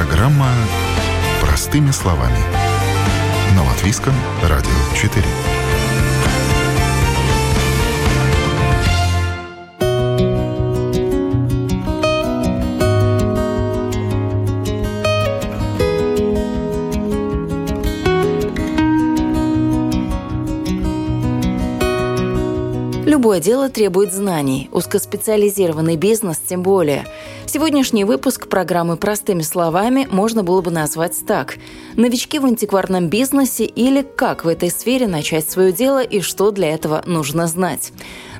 Программа 0.00 0.48
«Простыми 1.42 1.90
словами». 1.90 2.38
На 3.54 3.62
Латвийском 3.64 4.14
радио 4.42 4.70
4. 4.96 5.22
Любое 23.04 23.40
дело 23.40 23.68
требует 23.68 24.14
знаний, 24.14 24.70
узкоспециализированный 24.72 25.96
бизнес 25.96 26.38
тем 26.38 26.62
более. 26.62 27.04
Сегодняшний 27.52 28.04
выпуск 28.04 28.46
программы 28.46 28.96
«Простыми 28.96 29.42
словами» 29.42 30.06
можно 30.08 30.44
было 30.44 30.60
бы 30.60 30.70
назвать 30.70 31.16
так. 31.26 31.56
Новички 31.96 32.38
в 32.38 32.44
антикварном 32.44 33.08
бизнесе 33.08 33.64
или 33.64 34.02
как 34.02 34.44
в 34.44 34.48
этой 34.48 34.70
сфере 34.70 35.08
начать 35.08 35.50
свое 35.50 35.72
дело 35.72 36.00
и 36.00 36.20
что 36.20 36.52
для 36.52 36.72
этого 36.72 37.02
нужно 37.06 37.48
знать. 37.48 37.92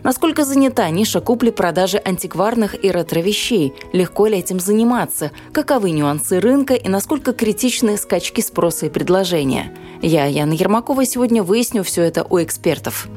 Насколько 0.05 0.45
занята 0.45 0.88
ниша 0.91 1.20
купли-продажи 1.20 2.00
антикварных 2.05 2.84
и 2.84 2.88
ретро-вещей? 2.88 3.74
Легко 3.92 4.28
ли 4.28 4.38
этим 4.38 4.60
заниматься? 4.60 5.33
Каковы 5.50 5.91
нюансы 5.91 6.38
рынка 6.38 6.74
и 6.74 6.88
насколько 6.88 7.33
критичны 7.33 7.97
скачки 7.97 8.41
спроса 8.41 8.86
и 8.86 8.91
предложения? 8.91 9.77
Я, 10.02 10.27
Яна 10.27 10.52
Ермакова, 10.52 11.05
сегодня 11.05 11.42
выясню 11.42 11.83
все 11.83 12.02
это 12.02 12.22
у 12.22 12.41
экспертов. 12.41 13.08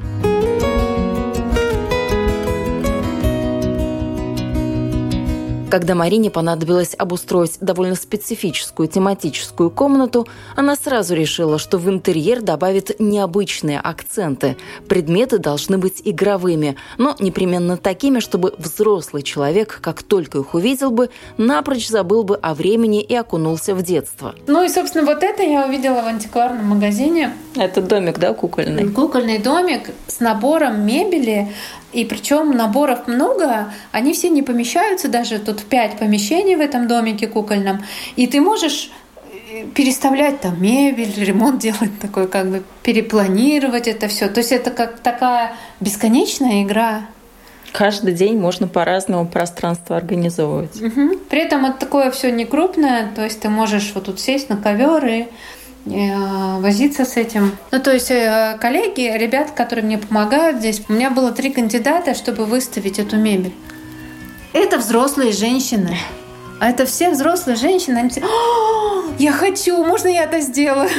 Когда 5.73 5.95
Марине 5.95 6.29
понадобилось 6.29 6.93
обустроить 6.95 7.57
довольно 7.59 7.95
специфическую 7.95 8.88
тематическую 8.88 9.71
комнату, 9.71 10.27
она 10.55 10.75
сразу 10.75 11.15
решила, 11.15 11.57
что 11.57 11.80
в 11.80 11.89
интерьер 11.89 12.43
добавит 12.43 12.99
необычные 12.99 13.80
акценты. 13.80 14.55
Предметы 14.88 15.39
должны 15.39 15.80
быть 15.80 15.99
игровыми, 16.05 16.75
но 16.99 17.15
непременно 17.19 17.75
такими, 17.77 18.19
чтобы 18.19 18.53
взрослый 18.59 19.23
человек, 19.23 19.80
как 19.81 20.03
только 20.03 20.38
их 20.38 20.53
увидел 20.53 20.91
бы, 20.91 21.09
напрочь 21.38 21.87
забыл 21.87 22.23
бы 22.23 22.35
о 22.35 22.53
времени 22.53 23.02
и 23.02 23.15
окунулся 23.15 23.73
в 23.73 23.81
детство. 23.81 24.35
Ну 24.45 24.63
и, 24.63 24.69
собственно, 24.69 25.08
вот 25.08 25.23
это 25.23 25.41
я 25.41 25.65
увидела 25.65 26.03
в 26.03 26.05
антикварном 26.05 26.67
магазине. 26.67 27.33
Это 27.55 27.81
домик, 27.81 28.19
да, 28.19 28.35
кукольный? 28.35 28.91
Кукольный 28.91 29.39
домик 29.39 29.89
с 30.05 30.19
набором 30.19 30.85
мебели 30.85 31.52
и 31.94 32.05
причем 32.05 32.52
наборов 32.52 33.08
много, 33.08 33.72
они 33.91 34.13
все 34.13 34.30
не 34.30 34.41
помещаются, 34.41 35.08
даже 35.08 35.39
тут 35.39 35.63
пять 35.63 35.97
помещений 35.97 36.55
в 36.55 36.61
этом 36.61 36.88
домике 36.88 37.27
кукольном. 37.27 37.83
И 38.16 38.27
ты 38.27 38.41
можешь 38.41 38.91
э, 39.52 39.66
переставлять 39.73 40.41
там 40.41 40.61
мебель, 40.61 41.14
ремонт 41.23 41.59
делать 41.59 41.99
такой, 42.02 42.27
как 42.27 42.49
бы 42.49 42.64
перепланировать 42.81 43.88
это 43.88 44.08
все. 44.08 44.27
То 44.27 44.39
есть 44.39 44.52
это 44.52 44.71
как 44.71 44.99
такая 44.99 45.55
бесконечная 45.80 46.64
игра. 46.64 47.02
Каждый 47.71 48.14
день 48.14 48.38
можно 48.38 48.67
по-разному 48.67 49.27
пространство 49.27 49.97
организовывать. 49.97 50.80
Угу. 50.80 51.17
При 51.30 51.39
этом 51.39 51.66
это 51.66 51.80
такое 51.80 52.11
все 52.11 52.31
не 52.31 52.45
крупное, 52.45 53.11
то 53.16 53.23
есть 53.23 53.39
ты 53.39 53.49
можешь 53.49 53.91
вот 53.95 54.05
тут 54.05 54.19
сесть 54.19 54.49
на 54.49 54.58
ковер 54.58 55.05
и 55.05 55.27
возиться 55.86 57.03
с 57.06 57.17
этим. 57.17 57.58
Ну, 57.72 57.80
то 57.80 57.92
есть 57.92 58.09
э, 58.09 58.58
коллеги, 58.62 59.12
ребят, 59.17 59.52
которые 59.52 59.86
мне 59.86 59.98
помогают 59.98 60.59
здесь, 60.59 60.81
у 60.88 60.94
меня 60.94 61.09
было 61.09 61.31
три 61.31 61.52
кандидата, 61.52 62.14
чтобы 62.14 62.45
выставить 62.45 63.00
эту 63.00 63.17
мебель. 63.17 63.53
Это 64.54 64.78
взрослые 64.78 65.31
женщины. 65.31 65.98
А 66.59 66.70
это 66.70 66.86
все 66.86 67.10
взрослые 67.10 67.58
женщины. 67.58 67.98
Они 67.98 68.10
все, 68.10 68.22
я 69.20 69.33
хочу, 69.33 69.83
можно 69.83 70.08
я 70.08 70.23
это 70.23 70.39
сделаю? 70.39 70.89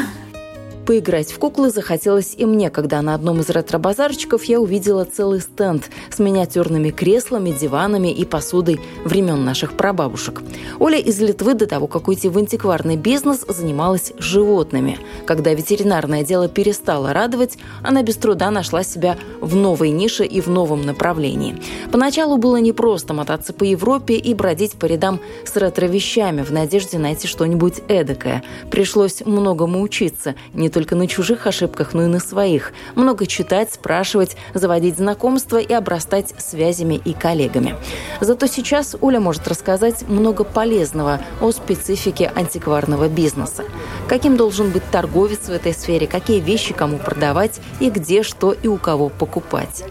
Поиграть 0.87 1.33
в 1.33 1.39
куклы 1.39 1.71
захотелось 1.71 2.34
и 2.37 2.45
мне, 2.45 2.69
когда 2.69 3.00
на 3.00 3.15
одном 3.15 3.41
из 3.41 3.49
ретро-базарчиков 3.49 4.45
я 4.45 4.61
увидела 4.61 5.06
целый 5.06 5.41
стенд 5.41 5.89
с 6.11 6.19
миниатюрными 6.19 6.91
креслами, 6.91 7.53
диванами 7.59 8.12
и 8.12 8.27
посудой 8.27 8.78
времен 9.03 9.47
наших 9.47 9.78
прабабушек. 9.78 10.43
Оля 10.78 10.99
из 10.99 11.19
Литвы 11.21 11.55
до 11.55 11.67
того, 11.67 11.87
как 11.87 12.09
уйти 12.09 12.28
в 12.28 12.37
антикварный 12.37 12.97
бизнес, 12.97 13.47
занималась 13.49 14.12
животными. 14.19 14.99
Когда 15.25 15.55
ветеринарное 15.55 16.23
дело 16.23 16.49
перестало 16.49 17.15
радовать, 17.15 17.56
она 17.83 18.03
без 18.03 18.17
труда 18.17 18.50
нашла 18.50 18.84
себя 18.84 19.17
в 19.41 19.56
новой 19.56 19.89
нише 19.89 20.27
и 20.27 20.43
в 20.43 20.49
новом 20.49 20.84
направлении. 20.84 21.56
Поначалу 21.93 22.37
было 22.37 22.56
непросто 22.56 23.15
мотаться 23.15 23.55
по 23.55 23.65
Европе 23.65 24.17
и 24.17 24.34
бродить 24.34 24.73
по 24.73 24.84
рядам 24.84 25.21
с 25.47 25.56
ретро-вещами 25.56 26.43
в 26.43 26.53
надежде 26.53 26.99
найти 26.99 27.27
что-нибудь 27.27 27.81
эдакое. 27.89 28.43
Пришлось 28.71 29.23
многому 29.25 29.81
учиться, 29.81 30.34
не 30.53 30.69
только 30.75 30.97
на 30.97 31.07
чужих 31.07 31.47
ошибках, 31.47 31.95
но 31.95 32.03
и 32.03 32.07
на 32.07 32.19
своих. 32.19 32.73
Много 32.97 33.27
читать, 33.27 33.73
спрашивать, 33.73 34.37
заводить 34.53 34.97
знакомства 34.97 35.59
и 35.59 35.73
обрастать 35.73 36.35
связями 36.39 37.01
и 37.05 37.12
коллегами. 37.12 37.77
Зато 38.21 38.47
сейчас 38.47 38.97
Оля 39.01 39.21
может 39.21 39.47
рассказать 39.47 40.07
много 40.09 40.43
полезного 40.43 41.21
о 41.41 41.53
специфике 41.53 42.33
антикварного 42.35 43.09
бизнеса. 43.09 43.65
Каким 44.09 44.37
должен 44.37 44.71
быть 44.71 44.83
торговец 44.91 45.47
в 45.47 45.53
этой 45.53 45.73
сфере, 45.73 46.09
какие 46.09 46.41
вещи 46.41 46.75
кому 46.75 46.99
продавать 46.99 47.61
и 47.79 47.89
где, 47.89 48.25
что 48.25 48.53
и 48.53 48.67
у 48.67 48.77
кого 48.77 49.09
покупать. 49.09 49.85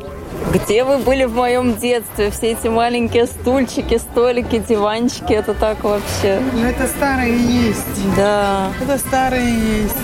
Где 0.52 0.84
вы 0.84 0.98
были 0.98 1.24
в 1.24 1.34
моем 1.34 1.78
детстве? 1.78 2.32
Все 2.32 2.52
эти 2.52 2.68
маленькие 2.68 3.26
стульчики, 3.28 3.98
столики, 3.98 4.60
диванчики, 4.60 5.34
это 5.34 5.54
так 5.54 5.84
вообще. 5.84 6.42
Ну, 6.54 6.66
это 6.66 6.88
старые 6.88 7.38
есть. 7.38 8.16
Да. 8.16 8.72
Это 8.82 8.98
старые 8.98 9.84
есть. 9.84 9.96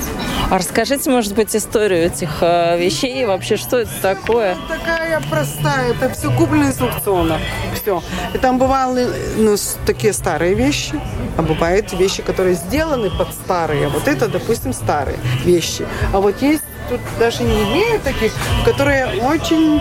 А 0.50 0.58
расскажите, 0.58 1.12
может 1.12 1.36
быть, 1.36 1.56
историю 1.56 2.06
этих 2.06 2.42
э, 2.42 2.80
вещей, 2.80 3.24
вообще, 3.26 3.56
что 3.56 3.78
это 3.78 3.92
такое? 4.02 4.56
Ну, 4.56 4.62
такая 4.68 5.22
простая, 5.30 5.92
это 5.92 6.10
все 6.10 6.32
куплено 6.32 6.70
из 6.70 6.82
аукциона. 6.82 7.38
Все. 7.80 8.02
И 8.34 8.38
там 8.40 8.58
бывали 8.58 9.08
ну, 9.38 9.56
такие 9.86 10.12
старые 10.12 10.56
вещи, 10.56 11.00
а 11.38 11.44
бывают 11.44 11.94
вещи, 11.94 12.24
которые 12.24 12.56
сделаны 12.56 13.12
под 13.12 13.32
старые. 13.32 13.90
Вот 13.90 14.08
это, 14.08 14.28
допустим, 14.28 14.74
старые 14.74 15.20
вещи. 15.46 15.86
А 16.14 16.20
вот 16.20 16.42
есть 16.42 16.64
тут 16.90 17.00
даже 17.20 17.44
не 17.44 17.64
имеют 17.64 18.04
таких, 18.04 18.34
которые 18.66 19.06
очень 19.22 19.80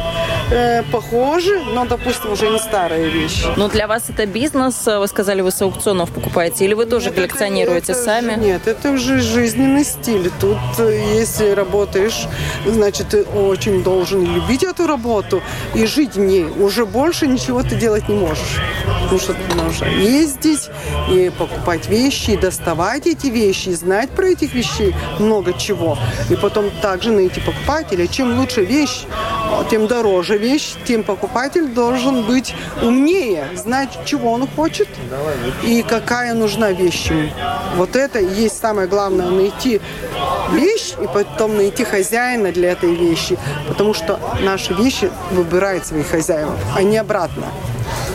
э, 0.50 0.82
похожи, 0.92 1.60
но, 1.74 1.84
допустим, 1.84 2.32
уже 2.32 2.48
не 2.50 2.58
старые 2.58 3.08
вещи. 3.08 3.46
Но 3.56 3.68
для 3.68 3.86
вас 3.86 4.04
это 4.08 4.26
бизнес, 4.26 4.86
вы 4.86 5.06
сказали, 5.06 5.40
вы 5.40 5.50
с 5.50 5.60
аукционов 5.62 6.10
покупаете, 6.10 6.64
или 6.64 6.74
вы 6.74 6.86
тоже 6.86 7.06
нет, 7.06 7.14
коллекционируете 7.16 7.92
это, 7.92 8.02
сами? 8.02 8.34
Нет, 8.38 8.66
это 8.66 8.90
уже 8.90 9.20
жизненный 9.20 9.84
стиль. 9.84 10.30
Тут, 10.40 10.58
э, 10.78 11.00
если 11.14 11.50
работаешь, 11.50 12.26
значит, 12.66 13.08
ты 13.08 13.22
очень 13.22 13.82
должен 13.82 14.24
любить 14.24 14.64
эту 14.64 14.86
работу 14.86 15.42
и 15.74 15.86
жить 15.86 16.14
в 16.14 16.18
ней. 16.18 16.44
Уже 16.44 16.86
больше 16.86 17.26
ничего 17.26 17.62
ты 17.62 17.76
делать 17.76 18.08
не 18.08 18.14
можешь. 18.14 18.60
Потому 19.02 19.20
что 19.20 19.34
ты 19.34 19.54
нужно 19.54 19.86
ездить 19.86 20.68
и 21.10 21.30
покупать 21.38 21.88
вещи, 21.88 22.32
и 22.32 22.36
доставать 22.36 23.06
эти 23.06 23.28
вещи, 23.28 23.70
и 23.70 23.74
знать 23.74 24.10
про 24.10 24.26
этих 24.26 24.54
вещей 24.54 24.94
много 25.18 25.52
чего. 25.52 25.98
И 26.30 26.36
потом 26.36 26.70
также 26.82 27.10
найти 27.10 27.40
покупателя. 27.40 28.06
Чем 28.06 28.38
лучше 28.38 28.64
вещь, 28.64 29.04
тем 29.70 29.86
дороже 29.86 30.38
вещь, 30.38 30.74
тем 30.86 31.02
покупатель 31.02 31.68
должен 31.68 32.22
быть 32.22 32.54
умнее, 32.82 33.48
знать, 33.54 33.90
чего 34.04 34.32
он 34.32 34.46
хочет 34.46 34.88
и 35.62 35.82
какая 35.82 36.34
нужна 36.34 36.72
вещь 36.72 37.10
ему. 37.10 37.30
Вот 37.76 37.96
это 37.96 38.18
и 38.18 38.42
есть 38.42 38.58
самое 38.58 38.88
главное, 38.88 39.26
найти 39.30 39.80
вещь 40.52 40.94
и 41.02 41.06
потом 41.06 41.56
найти 41.56 41.84
хозяина 41.84 42.52
для 42.52 42.72
этой 42.72 42.94
вещи, 42.94 43.38
потому 43.68 43.94
что 43.94 44.18
наши 44.40 44.74
вещи 44.74 45.10
выбирают 45.30 45.86
своих 45.86 46.08
хозяев, 46.08 46.48
а 46.74 46.82
не 46.82 46.96
обратно. 46.98 47.44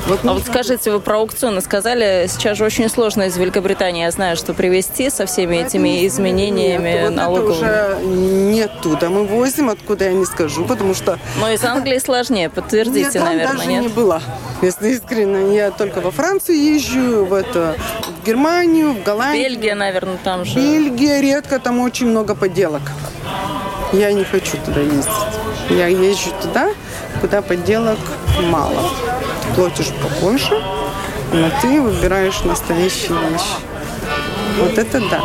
Вот 0.08 0.20
а 0.24 0.34
вот 0.34 0.44
скажите, 0.46 0.92
вы 0.92 1.00
про 1.00 1.20
аукционы 1.20 1.62
сказали, 1.62 2.28
сейчас 2.28 2.58
же 2.58 2.66
очень 2.66 2.90
сложно 2.90 3.24
из 3.24 3.38
Великобритании, 3.38 4.04
я 4.04 4.12
знаю, 4.12 4.36
что 4.36 4.54
привезти 4.54 5.10
со 5.10 5.26
всеми 5.26 5.58
этими 5.58 6.06
изменениями 6.06 6.90
нет, 6.90 7.06
вот 7.06 7.16
налоговыми. 7.16 7.66
Это 7.66 7.98
уже 7.98 8.06
не 8.06 8.68
туда 8.82 9.10
мы 9.10 9.24
возим, 9.24 9.70
откуда 9.70 10.06
я 10.06 10.14
не 10.14 10.26
скажу, 10.26 10.66
потому 10.66 10.94
что... 10.94 11.20
Но 11.40 11.50
из 11.50 11.64
Англии 11.64 11.98
сложнее, 12.00 12.50
подтвердите, 12.50 13.00
я 13.02 13.12
там 13.12 13.26
наверное, 13.26 13.54
даже 13.54 13.70
нет? 13.70 13.82
не 13.84 13.88
была, 13.88 14.22
если 14.62 14.90
искренне. 14.90 15.56
Я 15.56 15.72
только 15.72 16.02
во 16.02 16.12
Францию 16.12 16.58
езжу, 16.58 17.24
в, 17.24 17.34
это, 17.34 17.78
в 18.22 18.26
Германию, 18.28 18.92
в 18.94 19.04
Голландию. 19.04 19.52
Бельгия, 19.52 19.76
наверное, 19.76 20.18
там 20.22 20.44
же. 20.44 20.56
Бельгия 20.56 21.22
редко, 21.22 21.60
там 21.60 21.80
очень 21.80 22.08
много 22.08 22.36
подделок. 22.36 22.82
Я 23.94 24.12
не 24.12 24.26
хочу 24.26 24.58
туда 24.66 24.82
ездить. 24.82 25.14
Я 25.70 25.88
езжу 25.88 26.32
туда, 26.42 26.72
куда 27.22 27.42
подделок 27.42 28.00
мало 28.50 28.82
платишь 29.56 29.92
побольше, 30.02 30.54
но 31.32 31.50
ты 31.62 31.82
выбираешь 31.82 32.44
настоящие 32.44 33.18
вещи. 33.30 33.58
Вот 34.60 34.78
это 34.78 35.00
да. 35.10 35.22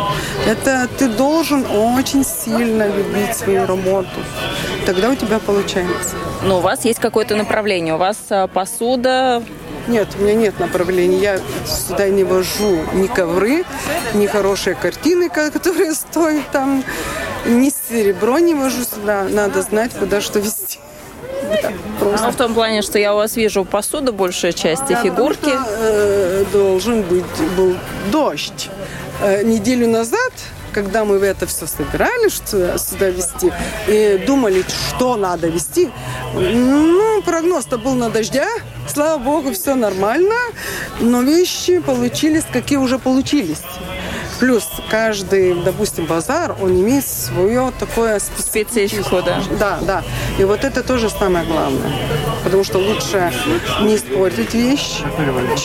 Это 0.47 0.87
ты 0.97 1.07
должен 1.07 1.65
очень 1.69 2.23
сильно 2.25 2.87
любить 2.87 3.35
свою 3.35 3.65
работу. 3.67 4.09
Тогда 4.85 5.09
у 5.09 5.15
тебя 5.15 5.39
получается. 5.39 6.15
Но 6.43 6.57
у 6.57 6.61
вас 6.61 6.85
есть 6.85 6.99
какое-то 6.99 7.35
направление. 7.35 7.93
У 7.93 7.97
вас 7.97 8.17
а, 8.29 8.47
посуда, 8.47 9.43
нет, 9.89 10.07
у 10.19 10.23
меня 10.23 10.35
нет 10.35 10.59
направления. 10.59 11.17
Я 11.17 11.39
сюда 11.65 12.09
не 12.09 12.23
вожу 12.23 12.77
ни 12.93 13.07
ковры, 13.07 13.65
ни 14.13 14.27
хорошие 14.27 14.75
картины, 14.75 15.29
которые 15.29 15.93
стоят 15.93 16.49
там, 16.51 16.83
ни 17.45 17.69
серебро 17.69 18.37
не 18.37 18.53
вожу 18.53 18.83
сюда. 18.83 19.23
Надо 19.23 19.63
знать, 19.63 19.91
куда 19.93 20.21
что 20.21 20.39
вести. 20.39 20.79
Да, 21.63 21.71
просто. 21.99 22.27
Ну, 22.27 22.31
в 22.31 22.35
том 22.35 22.53
плане, 22.53 22.81
что 22.81 22.99
я 22.99 23.13
у 23.13 23.17
вас 23.17 23.35
вижу 23.35 23.65
посуду, 23.65 24.13
большая 24.13 24.53
часть, 24.53 24.89
и 24.89 24.95
фигурки. 24.95 25.49
Что, 25.49 25.65
э, 25.79 26.45
должен 26.51 27.01
быть 27.03 27.25
был 27.57 27.75
дождь. 28.11 28.69
Э, 29.21 29.43
неделю 29.43 29.87
назад 29.87 30.31
когда 30.71 31.03
мы 31.03 31.15
это 31.17 31.45
все 31.47 31.67
собирали, 31.67 32.29
что 32.29 32.77
сюда 32.77 33.09
вести, 33.09 33.51
и 33.87 34.23
думали, 34.25 34.63
что 34.67 35.15
надо 35.15 35.47
вести, 35.47 35.89
ну, 36.33 37.21
прогноз-то 37.23 37.77
был 37.77 37.95
на 37.95 38.09
дождя, 38.09 38.47
слава 38.87 39.17
богу, 39.17 39.51
все 39.51 39.75
нормально, 39.75 40.35
но 40.99 41.21
вещи 41.21 41.79
получились, 41.79 42.43
какие 42.51 42.77
уже 42.77 42.99
получились. 42.99 43.61
Плюс 44.39 44.69
каждый, 44.89 45.53
допустим, 45.53 46.05
базар, 46.05 46.55
он 46.61 46.71
имеет 46.79 47.05
свое 47.05 47.73
такое 47.77 48.19
специфику, 48.19 49.21
да. 49.21 49.41
Да, 49.59 49.79
да. 49.81 50.03
И 50.37 50.43
вот 50.45 50.63
это 50.63 50.81
тоже 50.81 51.09
самое 51.09 51.45
главное. 51.45 51.91
Потому 52.43 52.63
что 52.63 52.77
лучше 52.77 53.33
не 53.81 53.95
испортить 53.97 54.53
вещь, 54.53 55.01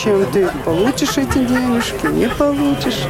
чем 0.02 0.26
ты 0.26 0.48
получишь 0.64 1.16
эти 1.16 1.38
денежки, 1.38 2.06
не 2.06 2.28
получишь. 2.28 3.04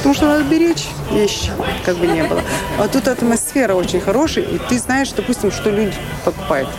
Потому 0.00 0.14
что 0.14 0.26
надо 0.28 0.44
беречь 0.44 0.88
вещи, 1.12 1.52
как 1.84 1.96
бы 1.96 2.06
не 2.06 2.22
было. 2.22 2.40
А 2.78 2.88
тут 2.88 3.06
атмосфера 3.06 3.74
очень 3.74 4.00
хорошая, 4.00 4.44
и 4.44 4.56
ты 4.56 4.78
знаешь, 4.78 5.10
допустим, 5.12 5.52
что 5.52 5.68
люди 5.68 5.94
покупают. 6.24 6.70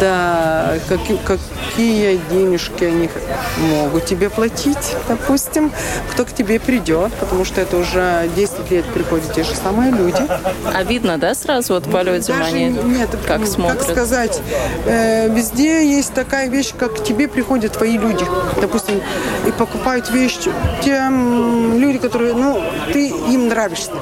Да, 0.00 0.74
какие, 0.88 1.16
какие 1.18 2.20
денежки 2.28 2.82
они 2.82 3.08
могут 3.70 4.06
тебе 4.06 4.30
платить, 4.30 4.96
допустим, 5.06 5.70
кто 6.10 6.24
к 6.24 6.32
тебе 6.32 6.58
придет, 6.58 7.12
потому 7.14 7.44
что 7.44 7.60
это 7.60 7.76
уже 7.76 8.28
10 8.34 8.68
лет 8.72 8.84
приходят 8.86 9.32
те 9.32 9.44
же 9.44 9.54
самые 9.54 9.92
люди. 9.92 10.26
А 10.74 10.82
видно, 10.82 11.18
да, 11.18 11.36
сразу 11.36 11.74
вот 11.74 11.84
по 11.84 12.02
людям 12.02 12.38
Даже 12.38 12.56
они 12.56 12.66
нет, 12.66 13.10
как 13.28 13.46
смотрят? 13.46 13.78
Как 13.78 13.90
сказать, 13.90 14.40
э, 14.86 15.28
везде 15.32 15.88
есть 15.88 16.14
такая 16.14 16.48
вещь, 16.48 16.72
как 16.76 16.96
к 16.96 17.04
тебе 17.04 17.28
приходят 17.28 17.74
твои 17.74 17.96
люди, 17.96 18.26
допустим, 18.60 19.00
и 19.46 19.52
покупают 19.52 20.10
вещи. 20.10 20.50
Те 20.82 21.08
люди, 21.08 21.98
которые, 21.98 22.34
ну, 22.34 22.55
ты 22.92 23.08
им 23.08 23.48
нравишься. 23.48 23.92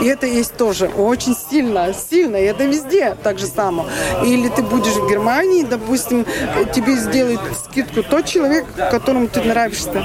И 0.00 0.06
это 0.06 0.26
есть 0.26 0.56
тоже 0.56 0.86
очень 0.88 1.36
сильно, 1.36 1.92
сильно, 1.94 2.36
и 2.36 2.44
это 2.44 2.64
везде 2.64 3.16
так 3.22 3.38
же 3.38 3.46
само. 3.46 3.86
Или 4.24 4.48
ты 4.48 4.62
будешь 4.62 4.94
в 4.94 5.08
Германии, 5.08 5.62
допустим, 5.62 6.26
тебе 6.74 6.96
сделает 6.96 7.40
скидку 7.64 8.02
тот 8.02 8.26
человек, 8.26 8.66
которому 8.90 9.28
ты 9.28 9.42
нравишься. 9.42 10.04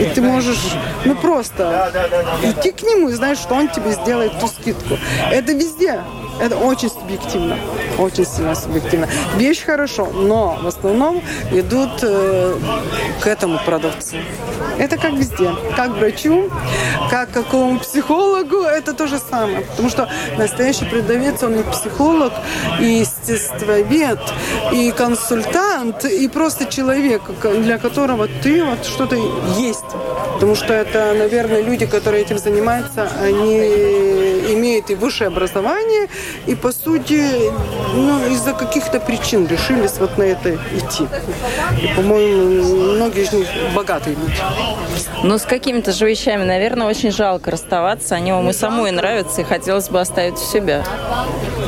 И 0.00 0.04
ты 0.14 0.20
можешь, 0.20 0.74
ну 1.04 1.14
просто 1.14 1.92
идти 2.42 2.72
к 2.72 2.82
нему 2.82 3.08
и 3.08 3.12
знаешь, 3.12 3.38
что 3.38 3.54
он 3.54 3.68
тебе 3.68 3.92
сделает 3.92 4.38
ту 4.40 4.48
скидку. 4.48 4.98
Это 5.30 5.52
везде. 5.52 6.00
Это 6.40 6.56
очень 6.56 6.88
субъективно. 6.88 7.56
Очень 7.98 8.24
сильно 8.24 8.54
субъективно. 8.54 9.08
Вещь 9.36 9.64
хорошо, 9.64 10.06
но 10.06 10.58
в 10.62 10.66
основном 10.68 11.20
идут 11.50 11.90
э, 12.02 12.54
к 13.20 13.26
этому 13.26 13.58
продавцу. 13.64 14.16
Это 14.78 14.96
как 14.96 15.12
везде. 15.12 15.50
Как 15.76 15.90
врачу, 15.90 16.50
как 17.10 17.30
какому 17.30 17.78
психологу, 17.78 18.62
это 18.62 18.92
то 18.94 19.06
же 19.06 19.18
самое. 19.18 19.62
Потому 19.62 19.88
что 19.90 20.08
настоящий 20.36 20.84
продавец, 20.84 21.42
он 21.42 21.56
и 21.60 21.62
психолог, 21.62 22.32
и 22.80 23.00
естествовед, 23.00 24.20
и 24.72 24.92
консультант, 24.92 26.04
и 26.04 26.28
просто 26.28 26.66
человек, 26.66 27.22
для 27.42 27.78
которого 27.78 28.28
ты 28.42 28.64
вот 28.64 28.84
что-то 28.86 29.16
есть. 29.56 29.84
Потому 30.34 30.54
что 30.54 30.72
это, 30.72 31.14
наверное, 31.18 31.62
люди, 31.62 31.86
которые 31.86 32.22
этим 32.22 32.38
занимаются, 32.38 33.08
они 33.20 34.37
имеют 34.48 34.90
и 34.90 34.94
высшее 34.94 35.28
образование, 35.28 36.08
и, 36.46 36.54
по 36.54 36.72
сути, 36.72 37.50
ну, 37.94 38.26
из-за 38.28 38.52
каких-то 38.52 39.00
причин 39.00 39.46
решились 39.46 39.98
вот 39.98 40.18
на 40.18 40.24
это 40.24 40.54
идти. 40.54 41.06
И, 41.82 41.94
по-моему, 41.94 42.94
многие 42.94 43.24
из 43.24 43.32
них 43.32 43.46
богатые 43.74 44.16
люди. 44.16 44.40
Но 45.22 45.38
с 45.38 45.42
какими-то 45.42 45.92
же 45.92 46.08
вещами, 46.08 46.44
наверное, 46.44 46.86
очень 46.86 47.10
жалко 47.10 47.50
расставаться. 47.50 48.14
Они 48.14 48.32
вам 48.32 48.48
и 48.50 48.52
самой 48.52 48.90
нравятся, 48.90 49.40
и 49.40 49.44
хотелось 49.44 49.88
бы 49.88 50.00
оставить 50.00 50.34
у 50.34 50.44
себя. 50.44 50.84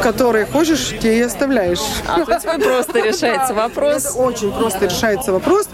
Которые 0.02 0.46
хочешь, 0.46 0.94
те 1.00 1.18
и 1.18 1.20
оставляешь. 1.20 1.80
А 2.06 2.24
то 2.24 2.32
есть 2.32 2.46
вы 2.46 2.58
просто 2.58 3.00
решаете 3.00 3.52
вопрос? 3.52 4.06
Это 4.06 4.18
очень 4.18 4.52
просто 4.52 4.86
решается 4.86 5.32
вопрос, 5.32 5.68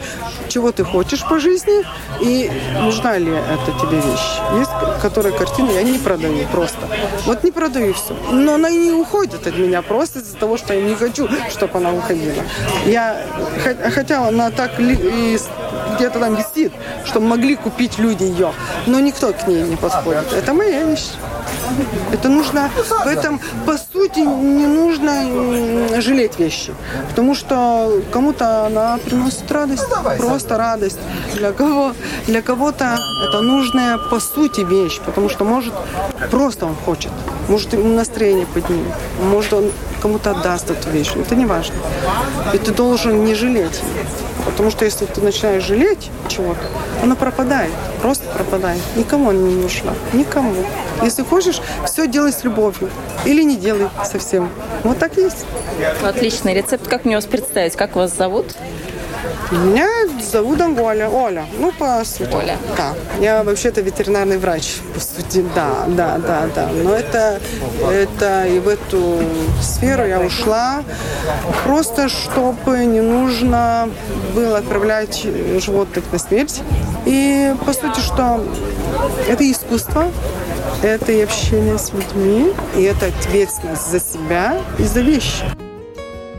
чего 0.57 0.73
ты 0.73 0.85
хочешь 0.85 1.23
по 1.23 1.39
жизни, 1.39 1.85
и 2.23 2.51
нужна 2.81 3.19
ли 3.19 3.31
это 3.31 3.79
тебе 3.79 3.99
вещь. 3.99 4.41
Есть, 4.59 4.71
которые 5.03 5.37
картины 5.37 5.71
я 5.73 5.83
не 5.83 5.99
продаю 5.99 6.47
просто. 6.51 6.79
Вот 7.27 7.45
не 7.45 7.51
продаю 7.53 7.93
все. 7.93 8.17
Но 8.33 8.55
она 8.55 8.71
и 8.71 8.77
не 8.79 8.93
уходит 8.93 9.47
от 9.47 9.59
меня 9.59 9.83
просто 9.83 10.21
из-за 10.21 10.35
того, 10.39 10.57
что 10.57 10.73
я 10.73 10.81
не 10.81 10.95
хочу, 10.95 11.29
чтобы 11.51 11.77
она 11.77 11.93
уходила. 11.93 12.43
Я 12.87 13.21
хотела, 13.95 14.29
она 14.29 14.51
так 14.51 14.71
где-то 14.79 16.21
там 16.21 16.37
висит, 16.37 16.73
чтобы 17.05 17.27
могли 17.27 17.57
купить 17.57 17.99
люди 17.99 18.25
ее. 18.25 18.55
Но 18.87 18.99
никто 18.99 19.35
к 19.35 19.47
ней 19.47 19.63
не 19.63 19.77
подходит. 19.77 20.33
Это 20.33 20.55
моя 20.55 20.85
вещь. 20.85 21.11
Это 22.13 22.29
нужно, 22.29 22.71
в 23.05 23.07
этом, 23.07 23.41
по 23.67 23.77
сути, 23.77 24.21
не 24.21 24.67
нужно 24.67 26.01
жалеть 26.01 26.39
вещи. 26.39 26.75
Потому 27.09 27.35
что 27.35 28.01
кому-то 28.13 28.67
она 28.67 28.99
приносит 28.99 29.51
радость, 29.51 29.85
просто 30.19 30.57
радость. 30.57 30.99
Для 31.35 31.53
кого 31.53 31.93
для 32.27 32.43
кого-то 32.43 32.99
это 33.29 33.41
нужная, 33.41 33.99
по 33.99 34.21
сути, 34.21 34.61
вещь. 34.63 35.01
Потому 35.05 35.29
что, 35.29 35.45
может, 35.45 35.75
просто 36.31 36.67
он 36.67 36.75
хочет. 36.85 37.13
Может, 37.49 37.73
ему 37.73 37.95
настроение 37.95 38.47
поднимет. 38.47 38.95
Может, 39.31 39.53
он 39.53 39.73
кому-то 40.01 40.31
отдаст 40.31 40.71
эту 40.71 40.91
вещь. 40.91 41.13
Это 41.15 41.35
не 41.35 41.47
важно. 41.47 41.75
И 42.55 42.59
ты 42.59 42.73
должен 42.73 43.25
не 43.25 43.35
жалеть. 43.35 43.81
Потому 44.47 44.71
что 44.71 44.85
если 44.85 45.05
ты 45.05 45.21
начинаешь 45.21 45.65
жалеть 45.65 46.11
чего-то, 46.29 46.61
она 47.03 47.15
пропадает, 47.15 47.73
просто 48.01 48.25
пропадает. 48.29 48.81
Никому 48.95 49.31
она 49.31 49.41
не 49.41 49.57
нужна, 49.57 49.93
никому. 50.13 50.55
Если 51.03 51.23
хочешь, 51.23 51.61
все 51.85 52.07
делай 52.07 52.33
с 52.33 52.45
любовью. 52.45 52.89
Или 53.25 53.43
не 53.43 53.57
делай 53.57 53.89
совсем. 54.05 54.49
Вот 54.85 54.99
так 54.99 55.17
есть. 55.17 55.45
Отличный 56.03 56.55
рецепт. 56.55 56.87
Как 56.89 57.05
мне 57.05 57.17
вас 57.17 57.27
представить? 57.27 57.77
Как 57.77 57.97
вас 57.97 58.17
зовут? 58.17 58.47
Меня 59.51 59.89
зовут 60.31 60.61
Оля. 60.61 61.09
Оля. 61.09 61.47
Ну, 61.59 61.73
по 61.73 62.03
сути. 62.05 62.35
Оля. 62.35 62.57
Да. 62.77 62.95
Я 63.21 63.43
вообще-то 63.43 63.81
ветеринарный 63.81 64.39
врач, 64.39 64.77
по 64.95 65.01
сути. 65.01 65.45
Да, 65.55 65.85
да, 65.89 66.19
да, 66.19 66.49
да. 66.55 66.69
Но 66.69 66.95
это, 66.95 67.41
это 67.91 68.47
и 68.47 68.59
в 68.59 68.69
эту 68.69 69.21
сферу 69.63 70.07
я 70.07 70.21
ушла 70.21 70.83
просто, 71.65 72.09
чтобы 72.09 72.85
не 72.85 73.01
нужно 73.01 73.89
было 74.35 74.59
отправлять 74.59 75.27
животных 75.61 76.05
на 76.13 76.19
смерть. 76.19 76.63
И, 77.05 77.55
по 77.65 77.73
сути, 77.73 78.01
что 78.01 78.45
это 79.29 79.51
искусство, 79.51 80.11
это 80.83 81.13
и 81.13 81.23
общение 81.23 81.79
с 81.79 81.93
людьми, 81.93 82.53
и 82.77 82.83
это 82.83 83.07
ответственность 83.07 83.91
за 83.91 84.01
себя 84.01 84.59
и 84.79 84.85
за 84.85 85.01
вещи. 85.01 85.45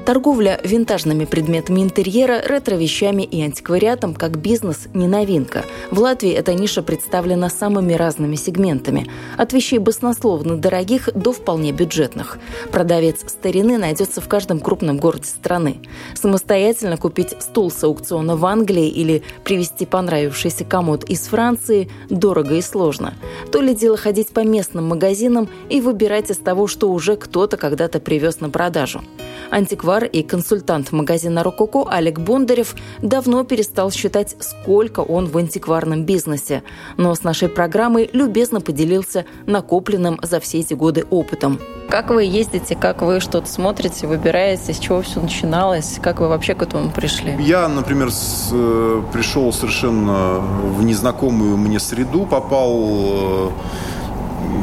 Торговля 0.07 0.61
винтажными 0.63 1.25
предметами 1.25 1.81
интерьера, 1.81 2.41
ретро-вещами 2.41 3.23
и 3.23 3.41
антиквариатом 3.41 4.13
как 4.13 4.37
бизнес 4.37 4.87
не 4.93 5.05
новинка. 5.05 5.65
В 5.91 5.99
Латвии 5.99 6.31
эта 6.31 6.53
ниша 6.53 6.81
представлена 6.81 7.49
самыми 7.49 7.91
разными 7.91 8.37
сегментами. 8.37 9.11
От 9.35 9.51
вещей 9.51 9.79
баснословно 9.79 10.55
дорогих 10.55 11.09
до 11.13 11.33
вполне 11.33 11.73
бюджетных. 11.73 12.39
Продавец 12.71 13.19
старины 13.27 13.77
найдется 13.77 14.21
в 14.21 14.29
каждом 14.29 14.61
крупном 14.61 14.97
городе 14.97 15.25
страны. 15.25 15.81
Самостоятельно 16.15 16.95
купить 16.95 17.35
стул 17.41 17.69
с 17.69 17.83
аукциона 17.83 18.37
в 18.37 18.45
Англии 18.45 18.87
или 18.87 19.23
привезти 19.43 19.85
понравившийся 19.85 20.63
комод 20.63 21.03
из 21.03 21.23
Франции 21.23 21.91
дорого 22.09 22.55
и 22.55 22.61
сложно. 22.61 23.13
То 23.51 23.59
ли 23.59 23.75
дело 23.75 23.97
ходить 23.97 24.29
по 24.29 24.39
местным 24.39 24.85
магазинам 24.85 25.49
и 25.67 25.81
выбирать 25.81 26.29
из 26.29 26.37
того, 26.37 26.67
что 26.67 26.89
уже 26.91 27.17
кто-то 27.17 27.57
когда-то 27.57 27.99
привез 27.99 28.39
на 28.39 28.49
продажу. 28.49 29.03
Антиквар 29.49 29.96
и 30.05 30.23
консультант 30.23 30.91
магазина 30.91 31.43
«Рококо» 31.43 31.85
Олег 31.89 32.19
Бондарев 32.19 32.75
давно 33.01 33.43
перестал 33.43 33.91
считать, 33.91 34.35
сколько 34.39 35.01
он 35.01 35.27
в 35.27 35.37
антикварном 35.37 36.03
бизнесе, 36.03 36.63
но 36.97 37.13
с 37.13 37.23
нашей 37.23 37.49
программой 37.49 38.09
любезно 38.13 38.61
поделился 38.61 39.25
накопленным 39.45 40.19
за 40.21 40.39
все 40.39 40.59
эти 40.59 40.73
годы 40.73 41.05
опытом. 41.09 41.59
Как 41.89 42.09
вы 42.09 42.25
ездите, 42.25 42.75
как 42.75 43.01
вы 43.01 43.19
что-то 43.19 43.49
смотрите, 43.49 44.07
выбираете, 44.07 44.73
с 44.73 44.79
чего 44.79 45.01
все 45.01 45.21
начиналось, 45.21 45.99
как 46.01 46.19
вы 46.19 46.27
вообще 46.27 46.53
к 46.53 46.61
этому 46.61 46.91
пришли? 46.91 47.35
Я, 47.39 47.67
например, 47.67 48.11
с, 48.11 48.49
э, 48.51 49.01
пришел 49.13 49.53
совершенно 49.53 50.39
в 50.39 50.83
незнакомую 50.83 51.55
мне 51.57 51.79
среду, 51.79 52.25
попал, 52.25 52.73
э, 52.73 53.49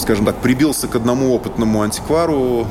скажем 0.00 0.26
так, 0.26 0.36
прибился 0.36 0.86
к 0.86 0.96
одному 0.96 1.34
опытному 1.34 1.82
антиквару, 1.82 2.66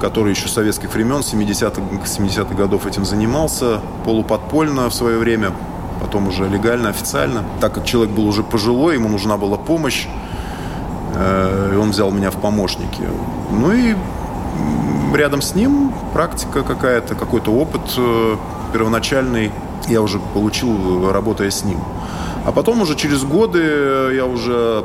который 0.00 0.30
еще 0.30 0.48
советских 0.48 0.92
времен, 0.94 1.20
70-х 1.20 2.06
70 2.06 2.54
годов 2.54 2.86
этим 2.86 3.04
занимался, 3.04 3.80
полуподпольно 4.04 4.88
в 4.88 4.94
свое 4.94 5.18
время, 5.18 5.52
потом 6.00 6.28
уже 6.28 6.48
легально, 6.48 6.90
официально. 6.90 7.44
Так 7.60 7.74
как 7.74 7.84
человек 7.84 8.14
был 8.14 8.26
уже 8.26 8.42
пожилой, 8.42 8.94
ему 8.94 9.08
нужна 9.08 9.36
была 9.36 9.56
помощь, 9.56 10.06
э, 11.14 11.70
и 11.74 11.76
он 11.76 11.90
взял 11.90 12.10
меня 12.10 12.30
в 12.30 12.36
помощники. 12.36 13.02
Ну 13.50 13.72
и 13.72 13.96
рядом 15.14 15.40
с 15.40 15.54
ним 15.54 15.92
практика 16.12 16.62
какая-то, 16.62 17.14
какой-то 17.14 17.50
опыт 17.52 17.82
э, 17.96 18.36
первоначальный 18.72 19.50
я 19.88 20.02
уже 20.02 20.18
получил, 20.34 21.10
работая 21.12 21.50
с 21.50 21.64
ним. 21.64 21.78
А 22.44 22.52
потом 22.52 22.80
уже 22.80 22.96
через 22.96 23.24
годы 23.24 24.12
я 24.14 24.26
уже 24.26 24.84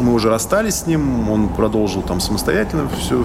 мы 0.00 0.14
уже 0.14 0.30
расстались 0.30 0.76
с 0.76 0.86
ним, 0.86 1.30
он 1.30 1.48
продолжил 1.48 2.02
там 2.02 2.20
самостоятельно 2.20 2.88
все, 2.98 3.24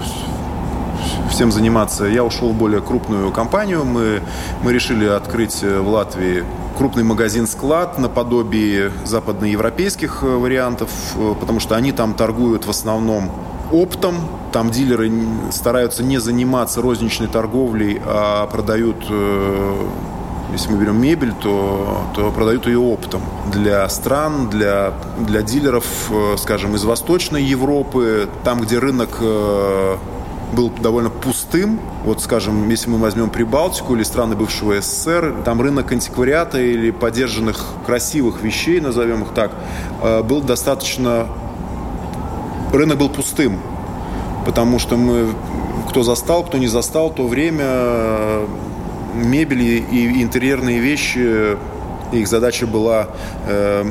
всем 1.30 1.52
заниматься. 1.52 2.04
Я 2.04 2.24
ушел 2.24 2.50
в 2.50 2.54
более 2.54 2.80
крупную 2.80 3.32
компанию. 3.32 3.84
Мы, 3.84 4.22
мы 4.62 4.72
решили 4.72 5.06
открыть 5.06 5.62
в 5.62 5.88
Латвии 5.88 6.44
крупный 6.76 7.04
магазин-склад 7.04 7.98
наподобие 7.98 8.92
западноевропейских 9.04 10.22
э, 10.22 10.26
вариантов, 10.26 10.90
э, 11.16 11.34
потому 11.40 11.58
что 11.58 11.74
они 11.74 11.92
там 11.92 12.14
торгуют 12.14 12.66
в 12.66 12.70
основном 12.70 13.30
оптом. 13.72 14.16
Там 14.52 14.70
дилеры 14.70 15.10
стараются 15.50 16.02
не 16.02 16.18
заниматься 16.18 16.82
розничной 16.82 17.28
торговлей, 17.28 18.00
а 18.04 18.46
продают 18.46 19.04
э, 19.08 19.86
если 20.52 20.70
мы 20.70 20.78
берем 20.78 21.00
мебель, 21.00 21.32
то, 21.42 22.02
то 22.14 22.30
продают 22.30 22.66
ее 22.66 22.78
оптом 22.78 23.20
для 23.52 23.88
стран, 23.88 24.48
для, 24.48 24.92
для 25.18 25.42
дилеров, 25.42 25.84
э, 26.10 26.36
скажем, 26.38 26.74
из 26.76 26.84
Восточной 26.84 27.42
Европы, 27.42 28.28
там, 28.44 28.60
где 28.60 28.78
рынок 28.78 29.18
э, 29.20 29.96
был 30.52 30.70
довольно 30.70 31.10
пустым. 31.10 31.80
Вот, 32.04 32.22
скажем, 32.22 32.68
если 32.68 32.88
мы 32.88 32.98
возьмем 32.98 33.30
Прибалтику 33.30 33.94
или 33.94 34.02
страны 34.02 34.36
бывшего 34.36 34.80
СССР, 34.80 35.42
там 35.44 35.60
рынок 35.60 35.92
антиквариата 35.92 36.60
или 36.60 36.90
поддержанных 36.90 37.64
красивых 37.84 38.42
вещей, 38.42 38.80
назовем 38.80 39.22
их 39.22 39.30
так, 39.34 39.52
э, 40.02 40.22
был 40.22 40.40
достаточно... 40.40 41.26
Рынок 42.72 42.98
был 42.98 43.08
пустым, 43.08 43.60
потому 44.44 44.78
что 44.78 44.96
мы, 44.96 45.28
кто 45.88 46.02
застал, 46.02 46.44
кто 46.44 46.58
не 46.58 46.66
застал, 46.66 47.10
то 47.10 47.26
время 47.26 48.46
мебели 49.14 49.84
и 49.90 50.22
интерьерные 50.22 50.80
вещи, 50.80 51.56
их 52.12 52.28
задача 52.28 52.66
была 52.66 53.08
э, 53.46 53.84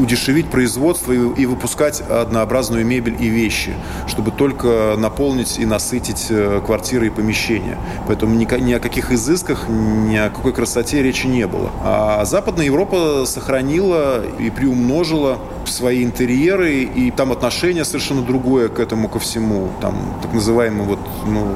удешевить 0.00 0.50
производство 0.50 1.12
и, 1.12 1.46
выпускать 1.46 2.00
однообразную 2.00 2.84
мебель 2.86 3.16
и 3.20 3.28
вещи, 3.28 3.74
чтобы 4.06 4.30
только 4.30 4.94
наполнить 4.96 5.58
и 5.58 5.66
насытить 5.66 6.26
э, 6.30 6.60
квартиры 6.64 7.08
и 7.08 7.10
помещения. 7.10 7.76
Поэтому 8.06 8.34
ни, 8.34 8.46
ни 8.60 8.72
о 8.72 8.80
каких 8.80 9.12
изысках, 9.12 9.68
ни 9.68 10.16
о 10.16 10.30
какой 10.30 10.52
красоте 10.52 11.02
речи 11.02 11.26
не 11.26 11.46
было. 11.46 11.70
А 11.84 12.24
Западная 12.24 12.66
Европа 12.66 13.24
сохранила 13.26 14.24
и 14.38 14.50
приумножила 14.50 15.38
свои 15.66 16.02
интерьеры, 16.04 16.82
и 16.82 17.10
там 17.10 17.32
отношение 17.32 17.84
совершенно 17.84 18.22
другое 18.22 18.68
к 18.68 18.80
этому 18.80 19.08
ко 19.08 19.18
всему. 19.18 19.68
Там 19.80 19.96
так 20.22 20.32
называемый 20.32 20.86
вот, 20.86 21.00
ну, 21.26 21.46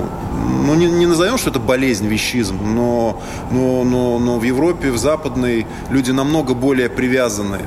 ну 0.67 0.75
не, 0.75 0.87
не 0.87 1.07
назовем, 1.07 1.39
что 1.39 1.51
это 1.51 1.61
болезнь, 1.61 2.07
вещизм, 2.07 2.59
но, 2.63 3.21
но, 3.51 3.85
но, 3.85 4.19
но 4.19 4.39
в 4.39 4.43
Европе, 4.43 4.91
в 4.91 4.99
западной 4.99 5.67
люди 5.91 6.11
намного 6.11 6.55
более 6.55 6.89
привязаны 6.89 7.61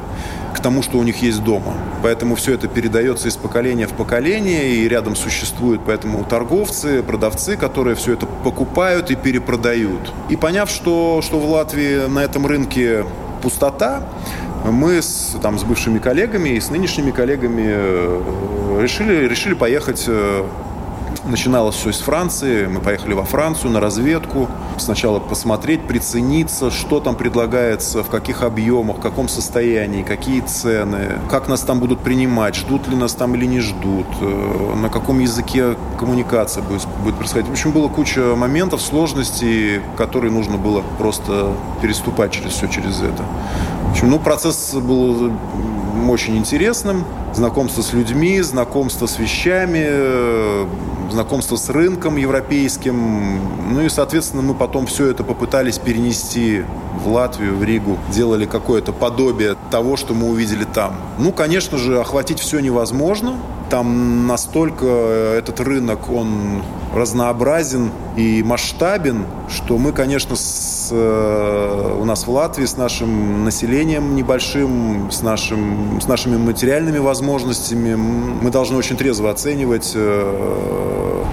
тому, 0.67 0.83
что 0.83 0.97
у 0.97 1.03
них 1.03 1.21
есть 1.21 1.41
дома. 1.45 1.73
Поэтому 2.03 2.35
все 2.35 2.53
это 2.53 2.67
передается 2.67 3.29
из 3.29 3.37
поколения 3.37 3.87
в 3.87 3.93
поколение, 3.93 4.75
и 4.75 4.89
рядом 4.89 5.15
существуют 5.15 5.81
поэтому 5.85 6.25
торговцы, 6.25 7.01
продавцы, 7.03 7.55
которые 7.55 7.95
все 7.95 8.11
это 8.15 8.25
покупают 8.25 9.09
и 9.09 9.15
перепродают. 9.15 10.11
И 10.27 10.35
поняв, 10.35 10.69
что, 10.69 11.21
что 11.23 11.39
в 11.39 11.49
Латвии 11.49 12.07
на 12.09 12.19
этом 12.19 12.45
рынке 12.45 13.05
пустота, 13.41 14.03
мы 14.65 15.01
с, 15.01 15.37
там, 15.41 15.57
с 15.57 15.63
бывшими 15.63 15.99
коллегами 15.99 16.49
и 16.49 16.59
с 16.59 16.69
нынешними 16.69 17.11
коллегами 17.11 17.63
э, 17.65 18.79
решили, 18.81 19.25
решили 19.25 19.53
поехать 19.53 20.03
э, 20.09 20.43
Начиналось 21.25 21.75
все 21.75 21.89
из 21.89 21.99
Франции. 21.99 22.67
Мы 22.67 22.79
поехали 22.79 23.13
во 23.13 23.23
Францию 23.23 23.71
на 23.71 23.79
разведку. 23.79 24.49
Сначала 24.77 25.19
посмотреть, 25.19 25.81
прицениться, 25.87 26.71
что 26.71 26.99
там 26.99 27.15
предлагается, 27.15 28.03
в 28.03 28.09
каких 28.09 28.43
объемах, 28.43 28.97
в 28.97 29.01
каком 29.01 29.27
состоянии, 29.27 30.03
какие 30.03 30.41
цены, 30.41 31.19
как 31.29 31.47
нас 31.47 31.61
там 31.61 31.79
будут 31.79 31.99
принимать, 31.99 32.55
ждут 32.55 32.87
ли 32.87 32.95
нас 32.95 33.13
там 33.13 33.35
или 33.35 33.45
не 33.45 33.59
ждут, 33.59 34.07
э, 34.21 34.73
на 34.75 34.89
каком 34.89 35.19
языке 35.19 35.75
коммуникация 35.99 36.63
будет, 36.63 36.87
будет 37.03 37.15
происходить. 37.15 37.47
В 37.49 37.51
общем, 37.51 37.71
было 37.71 37.87
куча 37.87 38.35
моментов, 38.35 38.81
сложностей, 38.81 39.81
которые 39.97 40.31
нужно 40.31 40.57
было 40.57 40.83
просто 40.97 41.53
переступать 41.81 42.31
через 42.31 42.51
все 42.51 42.67
через 42.67 43.01
это. 43.01 43.23
В 43.87 43.91
общем, 43.91 44.09
ну, 44.09 44.19
процесс 44.19 44.73
был 44.73 45.31
очень 46.09 46.37
интересным. 46.37 47.03
Знакомство 47.33 47.81
с 47.81 47.93
людьми, 47.93 48.41
знакомство 48.41 49.05
с 49.05 49.19
вещами, 49.19 50.67
знакомство 51.11 51.55
с 51.55 51.69
рынком 51.69 52.17
европейским. 52.17 53.39
Ну 53.71 53.81
и, 53.81 53.89
соответственно, 53.89 54.41
мы 54.41 54.53
потом 54.53 54.66
все 54.87 55.07
это 55.09 55.23
попытались 55.23 55.77
перенести 55.77 56.63
в 57.03 57.07
Латвию, 57.09 57.55
в 57.55 57.63
Ригу. 57.63 57.97
Делали 58.11 58.45
какое-то 58.45 58.93
подобие 58.93 59.55
того, 59.71 59.97
что 59.97 60.13
мы 60.13 60.29
увидели 60.29 60.63
там. 60.63 60.95
Ну, 61.17 61.31
конечно 61.31 61.77
же, 61.77 61.99
охватить 61.99 62.39
все 62.39 62.59
невозможно. 62.59 63.37
Там 63.69 64.27
настолько 64.27 64.85
этот 64.85 65.59
рынок, 65.59 66.09
он 66.09 66.63
разнообразен 66.95 67.91
и 68.15 68.41
масштабен, 68.43 69.25
что 69.49 69.77
мы, 69.77 69.91
конечно, 69.91 70.37
с, 70.37 70.89
э, 70.91 71.97
у 71.99 72.05
нас 72.05 72.25
в 72.25 72.31
Латвии 72.31 72.65
с 72.65 72.77
нашим 72.77 73.43
населением 73.43 74.15
небольшим, 74.15 75.11
с, 75.11 75.21
нашим, 75.21 75.99
с 75.99 76.07
нашими 76.07 76.37
материальными 76.37 76.99
возможностями, 76.99 77.95
мы 77.95 78.49
должны 78.51 78.77
очень 78.77 78.95
трезво 78.95 79.29
оценивать 79.29 79.91
э, 79.95 81.23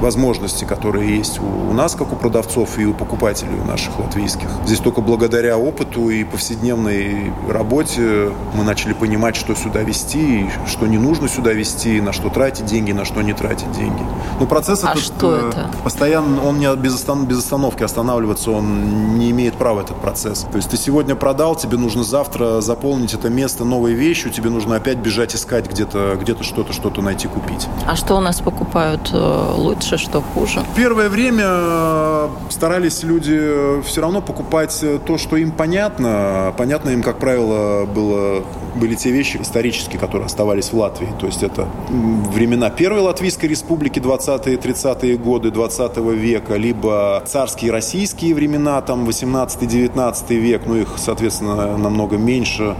возможности, 0.00 0.64
которые 0.64 1.16
есть 1.16 1.38
у, 1.40 1.72
нас, 1.72 1.94
как 1.94 2.12
у 2.12 2.16
продавцов, 2.16 2.78
и 2.78 2.86
у 2.86 2.94
покупателей 2.94 3.54
у 3.54 3.64
наших 3.64 3.98
латвийских. 3.98 4.48
Здесь 4.64 4.78
только 4.78 5.00
благодаря 5.00 5.58
опыту 5.58 6.10
и 6.10 6.24
повседневной 6.24 7.32
работе 7.48 8.32
мы 8.54 8.64
начали 8.64 8.92
понимать, 8.92 9.36
что 9.36 9.54
сюда 9.54 9.82
вести, 9.82 10.50
что 10.66 10.86
не 10.86 10.98
нужно 10.98 11.28
сюда 11.28 11.52
вести, 11.52 12.00
на 12.00 12.12
что 12.12 12.30
тратить 12.30 12.66
деньги, 12.66 12.92
на 12.92 13.04
что 13.04 13.22
не 13.22 13.32
тратить 13.32 13.70
деньги. 13.72 14.02
Но 14.38 14.46
процесс 14.46 14.84
а 14.84 14.92
этот 14.92 15.02
что 15.02 15.36
э, 15.36 15.48
это? 15.50 15.70
постоянно, 15.84 16.42
он 16.44 16.58
не 16.58 16.74
без, 16.76 16.94
останов, 16.94 17.28
без 17.28 17.38
остановки 17.38 17.82
останавливаться, 17.82 18.50
он 18.50 19.18
не 19.18 19.30
имеет 19.30 19.54
права 19.54 19.80
этот 19.80 20.00
процесс. 20.00 20.46
То 20.50 20.56
есть 20.56 20.70
ты 20.70 20.76
сегодня 20.76 21.14
продал, 21.14 21.56
тебе 21.56 21.76
нужно 21.76 22.04
завтра 22.04 22.60
заполнить 22.60 23.14
это 23.14 23.28
место 23.28 23.64
новой 23.64 23.92
вещью, 23.92 24.30
тебе 24.30 24.50
нужно 24.50 24.76
опять 24.76 24.98
бежать 24.98 25.34
искать 25.34 25.70
где-то 25.70 26.16
где 26.20 26.30
что-то, 26.42 26.72
что-то 26.72 27.02
найти, 27.02 27.28
купить. 27.28 27.68
А 27.86 27.96
что 27.96 28.16
у 28.16 28.20
нас 28.20 28.40
покупают 28.40 29.10
э, 29.12 29.52
лучше? 29.56 29.89
Лучше, 29.90 30.04
что 30.04 30.20
хуже? 30.20 30.62
Первое 30.76 31.08
время 31.08 31.44
э, 31.46 32.28
старались 32.50 33.02
люди 33.02 33.36
э, 33.36 33.82
все 33.84 34.00
равно 34.00 34.20
покупать 34.20 34.78
э, 34.82 34.98
то, 35.04 35.18
что 35.18 35.36
им 35.36 35.52
понятно. 35.52 36.54
Понятно 36.56 36.90
им, 36.90 37.02
как 37.02 37.18
правило, 37.18 37.86
было, 37.86 38.44
были 38.74 38.94
те 38.94 39.10
вещи 39.10 39.38
исторические, 39.40 39.98
которые 39.98 40.26
оставались 40.26 40.72
в 40.72 40.78
Латвии. 40.78 41.08
То 41.18 41.26
есть 41.26 41.42
это 41.42 41.66
времена 41.88 42.70
Первой 42.70 43.00
Латвийской 43.00 43.46
Республики, 43.46 43.98
20-е, 43.98 44.56
30-е 44.56 45.16
годы 45.16 45.50
20 45.50 45.96
века, 45.98 46.56
либо 46.56 47.22
царские 47.26 47.72
российские 47.72 48.34
времена, 48.34 48.80
там 48.82 49.08
18-19 49.08 50.34
век, 50.36 50.62
ну 50.66 50.76
их, 50.76 50.88
соответственно, 50.96 51.76
намного 51.76 52.16
меньше 52.16 52.76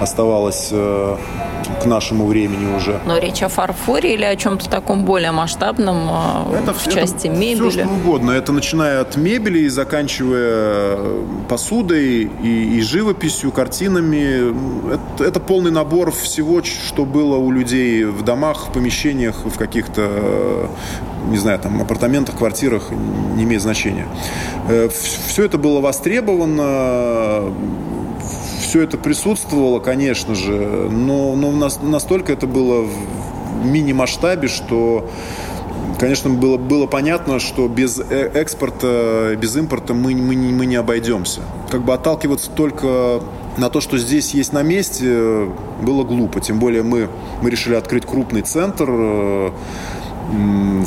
оставалось 0.00 0.72
к 1.82 1.86
нашему 1.86 2.26
времени 2.26 2.74
уже. 2.76 3.00
Но 3.06 3.18
речь 3.18 3.42
о 3.42 3.48
фарфоре 3.48 4.14
или 4.14 4.24
о 4.24 4.36
чем-то 4.36 4.68
таком 4.68 5.04
более 5.04 5.32
масштабном 5.32 6.08
это, 6.52 6.72
в 6.72 6.88
части 6.88 7.26
это 7.26 7.36
мебели? 7.36 7.68
Все, 7.70 7.84
что 7.84 7.88
угодно. 7.88 8.30
Это 8.32 8.52
начиная 8.52 9.00
от 9.00 9.16
мебели 9.16 9.60
и 9.60 9.68
заканчивая 9.68 10.98
посудой 11.48 12.30
и, 12.42 12.78
и 12.78 12.80
живописью, 12.80 13.52
картинами. 13.52 14.94
Это, 14.94 15.24
это 15.24 15.40
полный 15.40 15.70
набор 15.70 16.12
всего, 16.12 16.62
что 16.62 17.04
было 17.04 17.36
у 17.36 17.50
людей 17.50 18.04
в 18.04 18.22
домах, 18.22 18.68
в 18.68 18.72
помещениях, 18.72 19.44
в 19.44 19.56
каких-то 19.56 20.70
не 21.28 21.38
знаю, 21.38 21.58
там, 21.58 21.80
апартаментах, 21.80 22.36
квартирах, 22.36 22.90
не 23.34 23.44
имеет 23.44 23.62
значения. 23.62 24.06
Э, 24.68 24.88
все 24.90 25.44
это 25.44 25.56
было 25.56 25.80
востребовано, 25.80 27.52
все 28.60 28.82
это 28.82 28.98
присутствовало, 28.98 29.78
конечно 29.80 30.34
же, 30.34 30.52
но, 30.90 31.34
но 31.36 31.52
настолько 31.82 32.32
это 32.32 32.46
было 32.46 32.82
в 32.82 33.66
мини-масштабе, 33.66 34.48
что 34.48 35.08
Конечно, 36.04 36.28
было, 36.28 36.58
было 36.58 36.86
понятно, 36.86 37.38
что 37.38 37.66
без 37.66 37.98
э, 37.98 38.30
экспорта, 38.34 39.34
без 39.40 39.56
импорта 39.56 39.94
мы, 39.94 40.14
мы, 40.14 40.36
мы 40.36 40.66
не 40.66 40.76
обойдемся. 40.76 41.40
Как 41.70 41.82
бы 41.82 41.94
отталкиваться 41.94 42.50
только 42.50 43.22
на 43.56 43.70
то, 43.70 43.80
что 43.80 43.96
здесь 43.96 44.34
есть 44.34 44.52
на 44.52 44.62
месте, 44.62 45.48
было 45.80 46.04
глупо. 46.04 46.42
Тем 46.42 46.58
более 46.58 46.82
мы, 46.82 47.08
мы 47.40 47.48
решили 47.48 47.74
открыть 47.74 48.04
крупный 48.04 48.42
центр, 48.42 49.54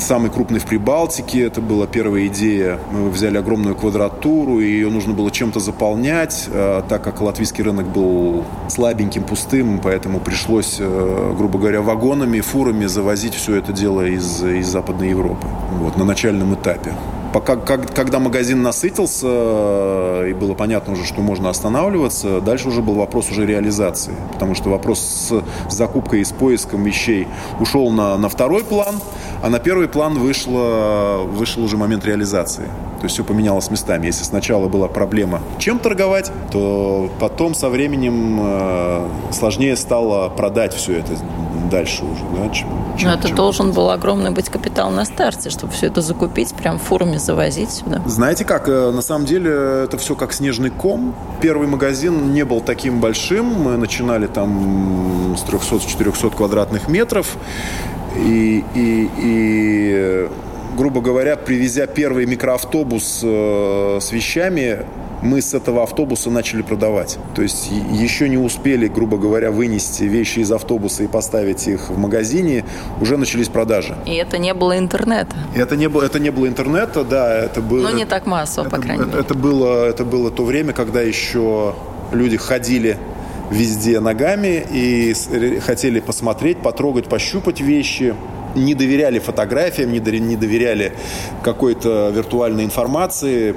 самый 0.00 0.30
крупный 0.30 0.58
в 0.58 0.66
Прибалтике. 0.66 1.42
Это 1.42 1.60
была 1.60 1.86
первая 1.86 2.26
идея. 2.26 2.78
Мы 2.90 3.10
взяли 3.10 3.36
огромную 3.38 3.74
квадратуру, 3.74 4.60
и 4.60 4.64
ее 4.64 4.90
нужно 4.90 5.12
было 5.12 5.30
чем-то 5.30 5.60
заполнять, 5.60 6.48
а, 6.50 6.82
так 6.82 7.02
как 7.02 7.20
латвийский 7.20 7.64
рынок 7.64 7.86
был 7.86 8.44
слабеньким, 8.68 9.24
пустым, 9.24 9.80
поэтому 9.82 10.20
пришлось, 10.20 10.76
э, 10.78 11.34
грубо 11.36 11.58
говоря, 11.58 11.82
вагонами, 11.82 12.40
фурами 12.40 12.86
завозить 12.86 13.34
все 13.34 13.56
это 13.56 13.72
дело 13.72 14.06
из, 14.06 14.42
из 14.42 14.66
Западной 14.66 15.10
Европы 15.10 15.46
вот, 15.80 15.96
на 15.96 16.04
начальном 16.04 16.54
этапе. 16.54 16.92
Пока, 17.32 17.56
как, 17.56 17.94
когда 17.94 18.18
магазин 18.18 18.62
насытился 18.62 19.26
э, 19.28 20.26
и 20.30 20.32
было 20.32 20.54
понятно 20.54 20.94
уже, 20.94 21.04
что 21.04 21.20
можно 21.20 21.50
останавливаться, 21.50 22.40
дальше 22.40 22.68
уже 22.68 22.80
был 22.80 22.94
вопрос 22.94 23.30
уже 23.30 23.44
реализации. 23.44 24.14
Потому 24.32 24.54
что 24.54 24.70
вопрос 24.70 25.00
с 25.68 25.74
закупкой 25.74 26.20
и 26.20 26.24
с 26.24 26.32
поиском 26.32 26.82
вещей 26.84 27.28
ушел 27.60 27.90
на, 27.90 28.16
на 28.16 28.28
второй 28.28 28.64
план, 28.64 28.96
а 29.42 29.50
на 29.50 29.58
первый 29.58 29.88
план 29.88 30.18
вышло, 30.18 31.22
вышел 31.26 31.62
уже 31.62 31.76
момент 31.76 32.04
реализации. 32.06 32.64
То 32.98 33.04
есть 33.04 33.14
все 33.14 33.24
поменялось 33.24 33.70
местами. 33.70 34.06
Если 34.06 34.24
сначала 34.24 34.68
была 34.68 34.88
проблема 34.88 35.40
чем 35.58 35.78
торговать, 35.78 36.32
то 36.50 37.10
потом 37.20 37.54
со 37.54 37.68
временем 37.68 38.38
э, 38.40 39.08
сложнее 39.32 39.76
стало 39.76 40.28
продать 40.30 40.74
все 40.74 40.98
это 40.98 41.12
дальше 41.68 42.04
уже. 42.04 42.22
Да, 42.34 42.48
чем, 42.54 42.68
чем, 42.96 43.08
Но 43.08 43.14
это 43.14 43.28
чем 43.28 43.36
должен 43.36 43.72
был 43.72 43.90
огромный 43.90 44.30
быть 44.30 44.48
капитал 44.48 44.90
на 44.90 45.04
старте, 45.04 45.50
чтобы 45.50 45.72
все 45.72 45.86
это 45.86 46.00
закупить, 46.00 46.54
прям 46.54 46.78
фурами 46.78 47.16
завозить 47.16 47.70
сюда. 47.70 48.02
Знаете 48.06 48.44
как, 48.44 48.68
э, 48.68 48.90
на 48.90 49.02
самом 49.02 49.26
деле 49.26 49.50
это 49.84 49.98
все 49.98 50.14
как 50.14 50.32
снежный 50.32 50.70
ком. 50.70 51.14
Первый 51.40 51.68
магазин 51.68 52.32
не 52.32 52.44
был 52.44 52.60
таким 52.60 53.00
большим. 53.00 53.46
Мы 53.46 53.76
начинали 53.76 54.26
там 54.26 55.36
с 55.36 55.42
300-400 55.42 56.36
квадратных 56.36 56.88
метров. 56.88 57.36
И, 58.16 58.64
и, 58.74 59.10
и 59.18 60.28
грубо 60.76 61.00
говоря, 61.00 61.36
привезя 61.36 61.86
первый 61.86 62.26
микроавтобус 62.26 63.20
э, 63.22 63.98
с 64.00 64.12
вещами, 64.12 64.86
мы 65.22 65.40
с 65.40 65.54
этого 65.54 65.82
автобуса 65.82 66.30
начали 66.30 66.62
продавать. 66.62 67.18
То 67.34 67.42
есть 67.42 67.70
еще 67.92 68.28
не 68.28 68.36
успели, 68.36 68.86
грубо 68.86 69.18
говоря, 69.18 69.50
вынести 69.50 70.04
вещи 70.04 70.40
из 70.40 70.52
автобуса 70.52 71.02
и 71.02 71.06
поставить 71.06 71.66
их 71.66 71.90
в 71.90 71.98
магазине, 71.98 72.64
уже 73.00 73.16
начались 73.16 73.48
продажи. 73.48 73.96
И 74.06 74.14
это 74.14 74.38
не 74.38 74.54
было 74.54 74.78
интернета? 74.78 75.36
И 75.54 75.58
это 75.58 75.76
не 75.76 75.88
было, 75.88 76.02
это 76.02 76.20
не 76.20 76.30
было 76.30 76.46
интернета, 76.46 77.04
да, 77.04 77.36
это 77.36 77.60
было... 77.60 77.88
Ну, 77.88 77.96
не 77.96 78.06
так 78.06 78.26
массово, 78.26 78.66
это, 78.66 78.76
по 78.76 78.82
крайней 78.82 79.02
это, 79.02 79.10
мере. 79.10 79.20
Это 79.20 79.34
было, 79.34 79.86
это 79.86 80.04
было 80.04 80.30
то 80.30 80.44
время, 80.44 80.72
когда 80.72 81.00
еще 81.02 81.74
люди 82.12 82.36
ходили 82.36 82.96
везде 83.50 84.00
ногами 84.00 84.64
и 84.70 85.14
хотели 85.60 86.00
посмотреть, 86.00 86.58
потрогать, 86.58 87.06
пощупать 87.06 87.60
вещи 87.60 88.14
не 88.54 88.74
доверяли 88.74 89.18
фотографиям, 89.18 89.92
не 89.92 90.00
доверяли 90.00 90.92
какой-то 91.42 92.10
виртуальной 92.14 92.64
информации. 92.64 93.54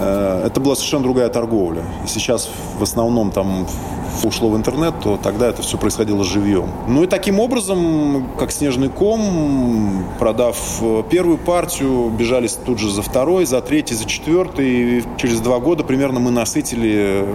Э, 0.00 0.42
это 0.46 0.60
была 0.60 0.74
совершенно 0.74 1.02
другая 1.02 1.28
торговля. 1.28 1.82
И 2.04 2.08
сейчас 2.08 2.48
в 2.78 2.82
основном 2.82 3.30
там 3.30 3.66
ушло 4.24 4.50
в 4.50 4.56
интернет, 4.56 4.94
то 5.02 5.18
тогда 5.22 5.48
это 5.48 5.62
все 5.62 5.78
происходило 5.78 6.24
живьем. 6.24 6.68
Ну 6.88 7.04
и 7.04 7.06
таким 7.06 7.38
образом, 7.38 8.28
как 8.38 8.50
снежный 8.52 8.88
ком, 8.88 10.04
продав 10.18 10.56
э, 10.80 11.02
первую 11.10 11.38
партию, 11.38 12.10
бежались 12.10 12.54
тут 12.54 12.78
же 12.78 12.90
за 12.90 13.02
второй, 13.02 13.44
за 13.44 13.60
третий, 13.60 13.94
за 13.94 14.06
четвертый. 14.06 14.98
И 14.98 15.04
через 15.16 15.40
два 15.40 15.58
года 15.58 15.84
примерно 15.84 16.20
мы 16.20 16.30
насытили 16.30 17.26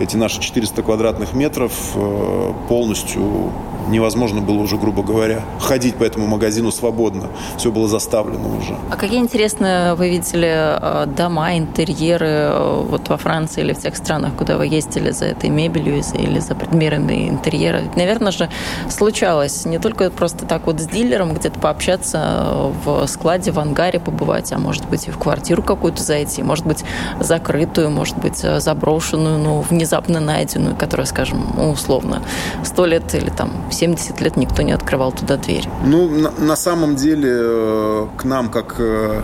эти 0.00 0.16
наши 0.16 0.40
400 0.40 0.82
квадратных 0.82 1.34
метров 1.34 1.72
э, 1.94 2.52
полностью 2.68 3.50
невозможно 3.88 4.40
было 4.40 4.58
уже, 4.58 4.76
грубо 4.76 5.02
говоря, 5.02 5.42
ходить 5.60 5.96
по 5.96 6.04
этому 6.04 6.26
магазину 6.26 6.70
свободно. 6.72 7.28
Все 7.56 7.70
было 7.70 7.88
заставлено 7.88 8.56
уже. 8.56 8.76
А 8.90 8.96
какие 8.96 9.18
интересные 9.18 9.94
вы 9.94 10.10
видели 10.10 10.52
э, 10.52 11.06
дома, 11.06 11.56
интерьеры 11.56 12.26
э, 12.26 12.84
вот 12.88 13.08
во 13.08 13.16
Франции 13.16 13.62
или 13.62 13.72
в 13.72 13.78
тех 13.78 13.96
странах, 13.96 14.34
куда 14.36 14.56
вы 14.56 14.66
ездили 14.66 15.10
за 15.10 15.26
этой 15.26 15.50
мебелью 15.50 16.02
или 16.14 16.38
за 16.38 16.54
предметами 16.54 17.28
интерьера? 17.28 17.82
Наверное 17.96 18.32
же, 18.32 18.48
случалось 18.88 19.64
не 19.64 19.78
только 19.78 20.10
просто 20.10 20.46
так 20.46 20.66
вот 20.66 20.80
с 20.80 20.86
дилером 20.86 21.34
где-то 21.34 21.58
пообщаться 21.58 22.72
в 22.84 23.06
складе, 23.06 23.52
в 23.52 23.58
ангаре 23.58 24.00
побывать, 24.00 24.52
а 24.52 24.58
может 24.58 24.88
быть 24.88 25.08
и 25.08 25.10
в 25.10 25.18
квартиру 25.18 25.62
какую-то 25.62 26.02
зайти, 26.02 26.42
может 26.42 26.66
быть 26.66 26.84
закрытую, 27.20 27.90
может 27.90 28.16
быть 28.18 28.40
э, 28.42 28.60
заброшенную, 28.60 29.38
но 29.38 29.60
внезапно 29.60 30.20
найденную, 30.20 30.76
которая, 30.76 31.06
скажем, 31.06 31.58
условно, 31.70 32.22
сто 32.64 32.86
лет 32.86 33.14
или 33.14 33.30
там 33.30 33.50
70 33.72 34.20
лет 34.20 34.36
никто 34.36 34.62
не 34.62 34.72
открывал 34.72 35.12
туда 35.12 35.36
дверь. 35.36 35.68
Ну, 35.84 36.08
на, 36.08 36.30
на 36.30 36.56
самом 36.56 36.96
деле, 36.96 37.30
э, 37.32 38.06
к 38.16 38.24
нам, 38.24 38.50
как 38.50 38.76
э, 38.78 39.22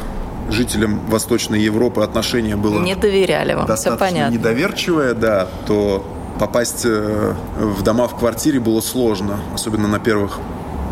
жителям 0.50 1.00
Восточной 1.08 1.60
Европы, 1.60 2.02
отношение 2.02 2.56
было... 2.56 2.80
Не 2.80 2.94
доверяли 2.94 3.54
вам, 3.54 3.76
все 3.76 3.96
понятно. 3.96 4.34
недоверчивое, 4.34 5.14
да, 5.14 5.48
то 5.66 6.04
попасть 6.38 6.82
э, 6.84 7.34
в 7.58 7.82
дома 7.82 8.08
в 8.08 8.16
квартире 8.16 8.60
было 8.60 8.80
сложно, 8.80 9.38
особенно 9.54 9.88
на 9.88 9.98
первых, 9.98 10.38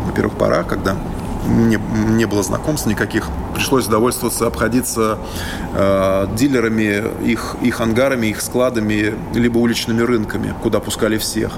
на 0.05 0.11
первых 0.11 0.37
порах, 0.37 0.67
когда 0.67 0.95
не, 1.47 1.79
не 2.09 2.25
было 2.25 2.43
знакомств 2.43 2.87
никаких. 2.87 3.27
Пришлось 3.55 3.87
удовольствоваться, 3.87 4.47
обходиться 4.47 5.17
э, 5.73 6.27
дилерами, 6.35 7.03
их, 7.25 7.55
их 7.61 7.81
ангарами, 7.81 8.27
их 8.27 8.41
складами, 8.41 9.15
либо 9.33 9.57
уличными 9.57 10.01
рынками, 10.01 10.53
куда 10.61 10.79
пускали 10.79 11.17
всех. 11.17 11.53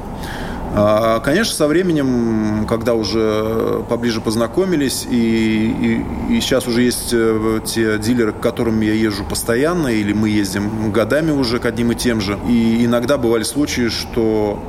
А, 0.71 1.19
конечно, 1.19 1.55
со 1.55 1.67
временем, 1.67 2.65
когда 2.67 2.93
уже 2.93 3.84
поближе 3.89 4.21
познакомились, 4.21 5.05
и, 5.10 6.05
и, 6.29 6.36
и 6.36 6.41
сейчас 6.41 6.67
уже 6.67 6.84
есть 6.84 7.10
э, 7.12 7.60
те 7.65 7.97
дилеры, 7.97 8.34
к 8.34 8.39
которым 8.39 8.79
я 8.82 8.93
езжу 8.93 9.25
постоянно, 9.25 9.88
или 9.88 10.13
мы 10.13 10.29
ездим 10.29 10.91
годами 10.91 11.32
уже 11.32 11.60
к 11.60 11.65
одним 11.65 11.91
и 11.91 11.95
тем 11.95 12.21
же. 12.21 12.38
И 12.47 12.86
иногда 12.86 13.17
бывали 13.17 13.43
случаи, 13.43 13.89
что 13.89 14.60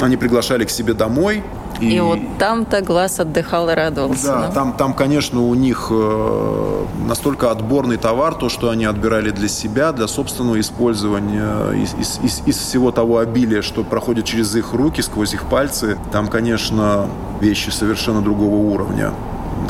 они 0.00 0.16
приглашали 0.16 0.64
к 0.64 0.70
себе 0.70 0.94
домой, 0.94 1.42
и, 1.80 1.96
и 1.96 2.00
вот 2.00 2.18
там-то 2.38 2.82
глаз 2.82 3.20
отдыхал 3.20 3.68
и 3.70 3.74
радовался. 3.74 4.26
Да, 4.26 4.40
да? 4.42 4.50
Там, 4.50 4.72
там, 4.74 4.94
конечно, 4.94 5.40
у 5.42 5.54
них 5.54 5.88
э, 5.90 6.84
настолько 7.06 7.50
отборный 7.50 7.96
товар, 7.96 8.34
то, 8.34 8.48
что 8.48 8.70
они 8.70 8.84
отбирали 8.84 9.30
для 9.30 9.48
себя, 9.48 9.92
для 9.92 10.06
собственного 10.06 10.60
использования, 10.60 11.72
из, 11.72 11.94
из, 11.94 12.20
из, 12.22 12.42
из 12.46 12.56
всего 12.58 12.90
того 12.92 13.18
обилия, 13.18 13.62
что 13.62 13.82
проходит 13.82 14.26
через 14.26 14.54
их 14.54 14.72
руки, 14.72 15.00
сквозь 15.00 15.34
их 15.34 15.44
пальцы. 15.44 15.98
Там, 16.12 16.28
конечно, 16.28 17.06
вещи 17.40 17.70
совершенно 17.70 18.20
другого 18.20 18.56
уровня 18.56 19.12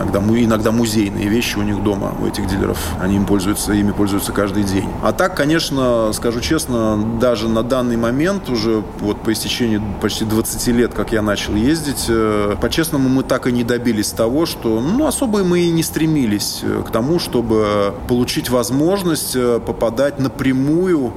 иногда, 0.01 0.19
иногда 0.19 0.73
музейные 0.73 1.29
вещи 1.29 1.57
у 1.59 1.63
них 1.63 1.83
дома, 1.83 2.15
у 2.21 2.27
этих 2.27 2.47
дилеров. 2.47 2.79
Они 3.01 3.17
им 3.17 3.27
пользуются, 3.27 3.73
ими 3.73 3.93
пользуются 3.93 4.33
каждый 4.33 4.65
день. 4.65 4.89
А 5.03 5.13
так, 5.13 5.37
конечно, 5.37 6.13
скажу 6.13 6.41
честно, 6.41 6.99
даже 7.21 7.49
на 7.49 7.63
данный 7.63 7.97
момент, 7.97 8.49
уже 8.49 8.83
вот 9.01 9.21
по 9.21 9.33
истечении 9.33 9.81
почти 10.01 10.25
20 10.25 10.67
лет, 10.69 10.95
как 10.95 11.13
я 11.13 11.23
начал 11.23 11.55
ездить, 11.55 12.07
э, 12.09 12.57
по-честному, 12.61 13.09
мы 13.09 13.23
так 13.23 13.47
и 13.47 13.53
не 13.53 13.65
добились 13.65 14.11
того, 14.11 14.47
что, 14.47 14.81
ну, 14.81 15.07
особо 15.07 15.45
мы 15.45 15.61
и 15.61 15.71
не 15.71 15.83
стремились 15.83 16.61
э, 16.63 16.83
к 16.87 16.91
тому, 16.91 17.19
чтобы 17.19 17.95
получить 18.09 18.51
возможность 18.51 19.37
э, 19.37 19.61
попадать 19.65 20.19
напрямую 20.19 21.13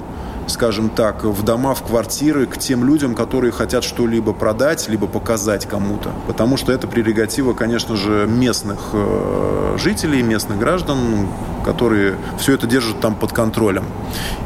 скажем 0.47 0.89
так, 0.89 1.23
в 1.23 1.43
дома, 1.43 1.73
в 1.73 1.83
квартиры 1.83 2.45
к 2.45 2.57
тем 2.57 2.83
людям, 2.85 3.15
которые 3.15 3.51
хотят 3.51 3.83
что-либо 3.83 4.33
продать, 4.33 4.87
либо 4.89 5.07
показать 5.07 5.65
кому-то. 5.65 6.11
Потому 6.27 6.57
что 6.57 6.71
это 6.71 6.87
прерогатива, 6.87 7.53
конечно 7.53 7.95
же, 7.95 8.27
местных 8.27 8.79
э, 8.93 9.77
жителей, 9.77 10.21
местных 10.21 10.59
граждан, 10.59 11.27
которые 11.63 12.15
все 12.37 12.53
это 12.53 12.67
держат 12.67 12.99
там 12.99 13.15
под 13.15 13.33
контролем. 13.33 13.85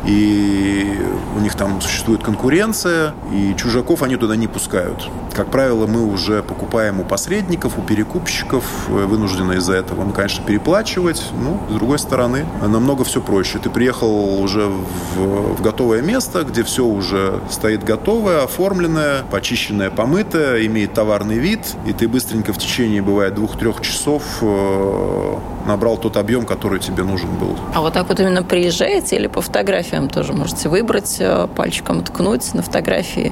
И 0.05 0.97
у 1.35 1.39
них 1.39 1.55
там 1.55 1.81
существует 1.81 2.23
конкуренция, 2.23 3.13
и 3.33 3.55
чужаков 3.57 4.03
они 4.03 4.15
туда 4.15 4.35
не 4.35 4.47
пускают. 4.47 5.09
Как 5.35 5.51
правило, 5.51 5.85
мы 5.85 6.05
уже 6.05 6.41
покупаем 6.41 6.99
у 6.99 7.03
посредников, 7.03 7.77
у 7.77 7.81
перекупщиков, 7.81 8.63
э, 8.87 9.05
вынуждены 9.05 9.53
из-за 9.53 9.73
этого, 9.73 10.03
ну, 10.03 10.11
конечно, 10.11 10.43
переплачивать. 10.43 11.23
Ну, 11.39 11.59
с 11.69 11.73
другой 11.73 11.99
стороны, 11.99 12.45
намного 12.61 13.03
все 13.03 13.21
проще. 13.21 13.59
Ты 13.59 13.69
приехал 13.69 14.41
уже 14.41 14.67
в, 14.67 15.55
в 15.55 15.61
готовое 15.61 16.01
место, 16.01 16.43
где 16.43 16.63
все 16.63 16.85
уже 16.85 17.39
стоит 17.49 17.83
готовое, 17.83 18.43
оформленное, 18.43 19.23
почищенное, 19.29 19.89
помытое, 19.89 20.65
имеет 20.65 20.93
товарный 20.93 21.37
вид, 21.37 21.59
и 21.85 21.93
ты 21.93 22.07
быстренько 22.07 22.53
в 22.53 22.57
течение, 22.57 23.01
бывает, 23.01 23.35
двух-трех 23.35 23.81
часов 23.81 24.23
э, 24.41 25.37
набрал 25.67 25.97
тот 25.97 26.17
объем, 26.17 26.45
который 26.45 26.79
тебе 26.79 27.03
нужен 27.07 27.29
был. 27.39 27.55
А 27.73 27.81
вот 27.81 27.93
так 27.93 28.07
вот 28.09 28.19
именно 28.19 28.43
приезжаете 28.43 29.15
или 29.15 29.27
по 29.27 29.41
фотографиям 29.41 30.09
тоже 30.09 30.33
можете 30.33 30.69
выбрать, 30.69 31.17
э, 31.19 31.47
пальчиком 31.55 32.03
ткнуть 32.03 32.53
на 32.53 32.61
фотографии 32.61 33.31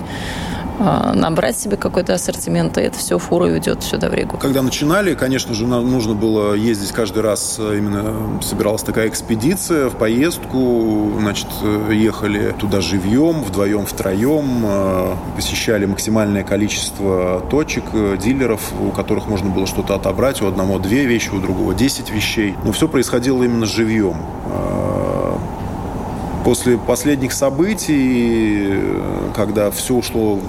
набрать 0.79 1.57
себе 1.57 1.77
какой-то 1.77 2.13
ассортимент, 2.13 2.77
и 2.77 2.81
это 2.81 2.97
все 2.97 3.17
фурой 3.17 3.53
уйдет 3.53 3.83
сюда 3.83 4.09
в 4.09 4.13
Ригу? 4.13 4.37
Когда 4.37 4.61
начинали, 4.61 5.13
конечно 5.15 5.53
же, 5.53 5.65
нам 5.67 5.89
нужно 5.89 6.13
было 6.13 6.53
ездить 6.53 6.91
каждый 6.91 7.23
раз, 7.23 7.57
э, 7.59 7.77
именно 7.77 8.41
собиралась 8.41 8.83
такая 8.83 9.07
экспедиция 9.07 9.89
в 9.89 9.95
поездку, 9.97 11.13
значит, 11.19 11.47
э, 11.61 11.91
ехали 11.93 12.55
туда 12.59 12.81
живьем, 12.81 13.43
вдвоем, 13.43 13.85
втроем, 13.85 14.63
э, 14.65 15.15
посещали 15.35 15.85
максимальное 15.85 16.43
количество 16.43 17.43
точек, 17.49 17.85
дилеров, 18.21 18.61
у 18.81 18.91
которых 18.91 19.27
можно 19.27 19.49
было 19.49 19.67
что-то 19.67 19.95
отобрать, 19.95 20.41
у 20.41 20.47
одного 20.47 20.79
две 20.79 21.05
вещи, 21.05 21.29
у 21.29 21.39
другого 21.39 21.73
десять 21.73 22.09
вещей. 22.09 22.55
Но 22.63 22.71
все 22.71 22.87
происходило 22.87 23.43
именно 23.43 23.65
живьем 23.65 24.17
после 26.45 26.77
последних 26.77 27.33
событий, 27.33 28.79
когда 29.35 29.71
все 29.71 29.95
ушло 29.95 30.39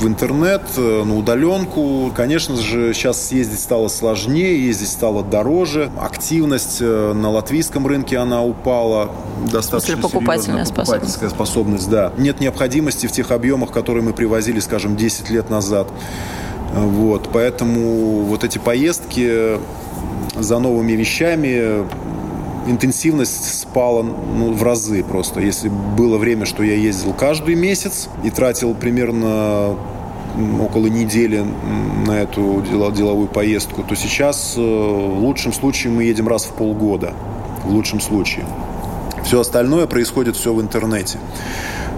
в 0.00 0.06
интернет, 0.06 0.62
э, 0.78 1.04
на 1.04 1.14
удаленку. 1.14 2.10
Конечно 2.16 2.56
же, 2.56 2.94
сейчас 2.94 3.28
съездить 3.28 3.60
стало 3.60 3.88
сложнее, 3.88 4.66
ездить 4.66 4.88
стало 4.88 5.22
дороже. 5.22 5.92
Активность 6.00 6.78
э, 6.80 7.12
на 7.12 7.30
латвийском 7.30 7.86
рынке, 7.86 8.16
она 8.16 8.42
упала 8.42 9.10
достаточно 9.52 9.92
Если 9.92 10.02
покупательная 10.02 10.64
серьезно. 10.64 10.74
Покупательская 10.74 11.28
способность. 11.28 11.86
способность, 11.86 11.90
да. 11.90 12.12
Нет 12.16 12.40
необходимости 12.40 13.06
в 13.06 13.12
тех 13.12 13.30
объемах, 13.30 13.72
которые 13.72 14.02
мы 14.02 14.14
привозили, 14.14 14.58
скажем, 14.58 14.96
10 14.96 15.28
лет 15.28 15.50
назад. 15.50 15.86
Вот, 16.74 17.28
поэтому 17.30 18.22
вот 18.22 18.42
эти 18.42 18.56
поездки 18.56 19.58
за 20.34 20.58
новыми 20.58 20.92
вещами 20.92 21.84
интенсивность 22.66 23.60
спала 23.60 24.02
ну, 24.02 24.52
в 24.52 24.62
разы 24.62 25.02
просто. 25.02 25.40
Если 25.40 25.68
было 25.68 26.18
время, 26.18 26.46
что 26.46 26.62
я 26.62 26.74
ездил 26.74 27.12
каждый 27.12 27.54
месяц 27.54 28.08
и 28.22 28.30
тратил 28.30 28.74
примерно 28.74 29.76
около 30.60 30.86
недели 30.86 31.44
на 32.06 32.20
эту 32.22 32.62
деловую 32.62 33.28
поездку, 33.28 33.82
то 33.82 33.94
сейчас 33.94 34.54
э, 34.56 34.60
в 34.60 35.18
лучшем 35.18 35.52
случае 35.52 35.92
мы 35.92 36.04
едем 36.04 36.28
раз 36.28 36.44
в 36.44 36.52
полгода. 36.52 37.12
В 37.64 37.70
лучшем 37.70 38.00
случае. 38.00 38.44
Все 39.24 39.40
остальное 39.40 39.86
происходит 39.86 40.36
все 40.36 40.52
в 40.52 40.60
интернете. 40.60 41.18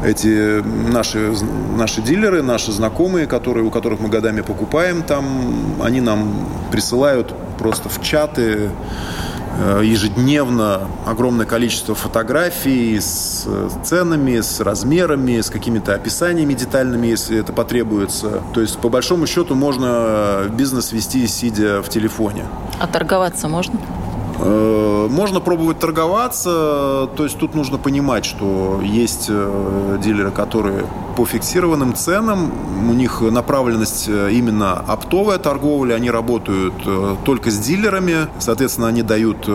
Эти 0.05 0.62
наши, 0.62 1.35
наши 1.77 2.03
дилеры, 2.03 2.42
наши 2.42 2.72
знакомые, 2.72 3.27
которые, 3.27 3.64
у 3.64 3.70
которых 3.70 4.00
мы 4.00 4.09
годами 4.09 4.42
покупаем 4.42 5.03
там, 5.03 5.81
они 5.83 6.03
нам 6.03 6.35
присылают 6.70 7.35
просто 7.59 7.88
в 7.88 8.03
чаты 8.03 8.70
ежедневно 9.83 10.88
огромное 11.07 11.47
количество 11.47 11.95
фотографий 11.95 12.99
с 12.99 13.47
ценами, 13.85 14.40
с 14.40 14.61
размерами, 14.61 15.40
с 15.40 15.51
какими-то 15.51 15.95
описаниями 15.95 16.55
детальными, 16.55 17.07
если 17.09 17.38
это 17.38 17.53
потребуется. 17.53 18.43
То 18.53 18.61
есть, 18.61 18.79
по 18.79 18.88
большому 18.88 19.27
счету, 19.27 19.55
можно 19.55 20.45
бизнес 20.51 20.93
вести, 20.93 21.27
сидя 21.27 21.83
в 21.83 21.88
телефоне. 21.88 22.45
А 22.81 22.87
торговаться 22.87 23.49
можно? 23.49 23.79
Э, 24.38 25.07
можно 25.11 25.40
пробовать 25.40 25.79
торговаться, 25.79 27.09
то 27.17 27.25
есть 27.25 27.38
тут 27.38 27.55
нужно 27.55 27.79
понимать, 27.79 28.25
что 28.25 28.81
есть 28.83 29.27
э, 29.29 29.99
дилеры, 30.03 30.31
которые 30.33 30.87
по 31.16 31.24
фиксированным 31.24 31.94
ценам, 31.94 32.50
у 32.88 32.92
них 32.92 33.20
направленность 33.20 34.07
э, 34.09 34.31
именно 34.33 34.72
оптовая 34.74 35.38
торговля, 35.38 35.94
они 35.94 36.11
работают 36.11 36.74
только 37.24 37.50
с 37.50 37.59
дилерами, 37.59 38.29
соответственно, 38.38 38.88
они 38.88 39.03
дают 39.03 39.48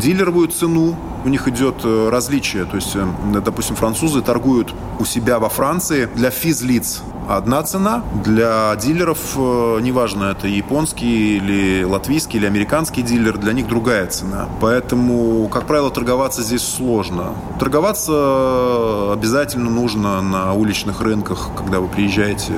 дилеровую 0.00 0.48
цену, 0.48 0.96
у 1.24 1.28
них 1.28 1.48
идет 1.48 1.84
различие. 1.84 2.64
То 2.64 2.76
есть, 2.76 2.96
допустим, 3.44 3.76
французы 3.76 4.20
торгуют 4.20 4.74
у 4.98 5.04
себя 5.04 5.38
во 5.38 5.48
Франции 5.48 6.08
для 6.14 6.30
физлиц 6.30 7.02
одна 7.28 7.62
цена. 7.62 8.02
Для 8.24 8.74
дилеров, 8.76 9.18
э, 9.36 9.78
неважно, 9.80 10.24
это 10.24 10.46
японский 10.46 11.36
или 11.36 11.84
латвийский 11.84 12.38
или 12.38 12.46
американский 12.46 13.02
дилер, 13.02 13.38
для 13.38 13.52
них 13.52 13.68
другая 13.68 14.06
цена. 14.06 14.48
Поэтому, 14.60 15.48
как 15.48 15.66
правило, 15.66 15.90
торговаться 15.90 16.42
здесь 16.42 16.62
сложно. 16.62 17.32
Торговаться 17.58 19.12
обязательно 19.12 19.70
нужно 19.70 20.20
на 20.22 20.53
уличных 20.54 21.00
рынках, 21.00 21.50
когда 21.56 21.80
вы 21.80 21.88
приезжаете 21.88 22.52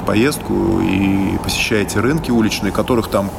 в 0.00 0.04
поездку 0.04 0.80
и 0.80 1.36
посещаете 1.42 2.00
рынки 2.00 2.30
уличные, 2.30 2.72
которых 2.72 3.08
там 3.08 3.30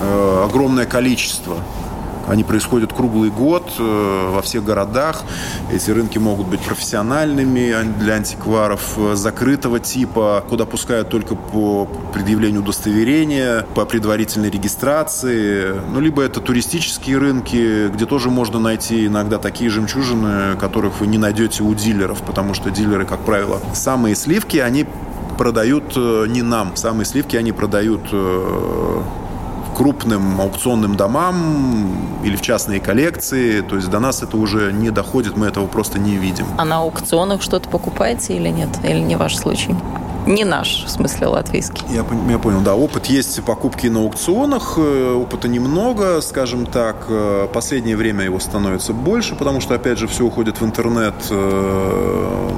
э, 0.00 0.44
огромное 0.44 0.86
количество. 0.86 1.56
Они 2.28 2.42
происходят 2.44 2.92
круглый 2.92 3.30
год 3.30 3.70
э, 3.78 4.30
во 4.30 4.42
всех 4.42 4.64
городах. 4.64 5.22
Эти 5.72 5.90
рынки 5.90 6.18
могут 6.18 6.48
быть 6.48 6.60
профессиональными 6.60 7.74
для 7.98 8.14
антикваров, 8.14 8.94
э, 8.96 9.14
закрытого 9.14 9.78
типа, 9.78 10.44
куда 10.48 10.66
пускают 10.66 11.08
только 11.08 11.36
по 11.36 11.88
предъявлению 12.12 12.62
удостоверения, 12.62 13.66
по 13.74 13.84
предварительной 13.84 14.50
регистрации. 14.50 15.74
Ну, 15.92 16.00
либо 16.00 16.22
это 16.22 16.40
туристические 16.40 17.18
рынки, 17.18 17.88
где 17.88 18.06
тоже 18.06 18.30
можно 18.30 18.58
найти 18.58 19.06
иногда 19.06 19.38
такие 19.38 19.70
жемчужины, 19.70 20.56
которых 20.56 21.00
вы 21.00 21.06
не 21.06 21.18
найдете 21.18 21.62
у 21.62 21.74
дилеров, 21.74 22.22
потому 22.22 22.54
что 22.54 22.70
дилеры, 22.70 23.06
как 23.06 23.20
правило, 23.20 23.60
самые 23.74 24.16
сливки, 24.16 24.56
они 24.56 24.86
продают 25.38 25.92
э, 25.96 26.26
не 26.28 26.42
нам. 26.42 26.74
Самые 26.74 27.06
сливки 27.06 27.36
они 27.36 27.52
продают 27.52 28.02
крупным 29.76 30.40
аукционным 30.40 30.96
домам 30.96 32.20
или 32.24 32.34
в 32.34 32.40
частные 32.40 32.80
коллекции. 32.80 33.60
То 33.60 33.76
есть 33.76 33.90
до 33.90 34.00
нас 34.00 34.22
это 34.22 34.36
уже 34.38 34.72
не 34.72 34.90
доходит, 34.90 35.36
мы 35.36 35.46
этого 35.46 35.66
просто 35.66 35.98
не 35.98 36.16
видим. 36.16 36.46
А 36.56 36.64
на 36.64 36.78
аукционах 36.78 37.42
что-то 37.42 37.68
покупаете 37.68 38.34
или 38.34 38.48
нет? 38.48 38.70
Или 38.84 39.00
не 39.00 39.16
ваш 39.16 39.36
случай? 39.36 39.74
Не 40.26 40.44
наш, 40.44 40.84
в 40.84 40.90
смысле 40.90 41.28
латвийский. 41.28 41.84
Я, 41.88 42.04
я 42.28 42.38
понял, 42.38 42.60
да. 42.60 42.74
Опыт 42.74 43.06
есть 43.06 43.44
покупки 43.44 43.86
на 43.86 44.00
аукционах. 44.00 44.74
Э, 44.76 45.12
опыта 45.14 45.46
немного, 45.46 46.20
скажем 46.20 46.66
так. 46.66 47.06
Э, 47.08 47.46
последнее 47.52 47.96
время 47.96 48.24
его 48.24 48.40
становится 48.40 48.92
больше, 48.92 49.36
потому 49.36 49.60
что, 49.60 49.74
опять 49.74 49.98
же, 49.98 50.08
все 50.08 50.24
уходит 50.24 50.60
в 50.60 50.64
интернет. 50.64 51.14
Э, 51.30 52.50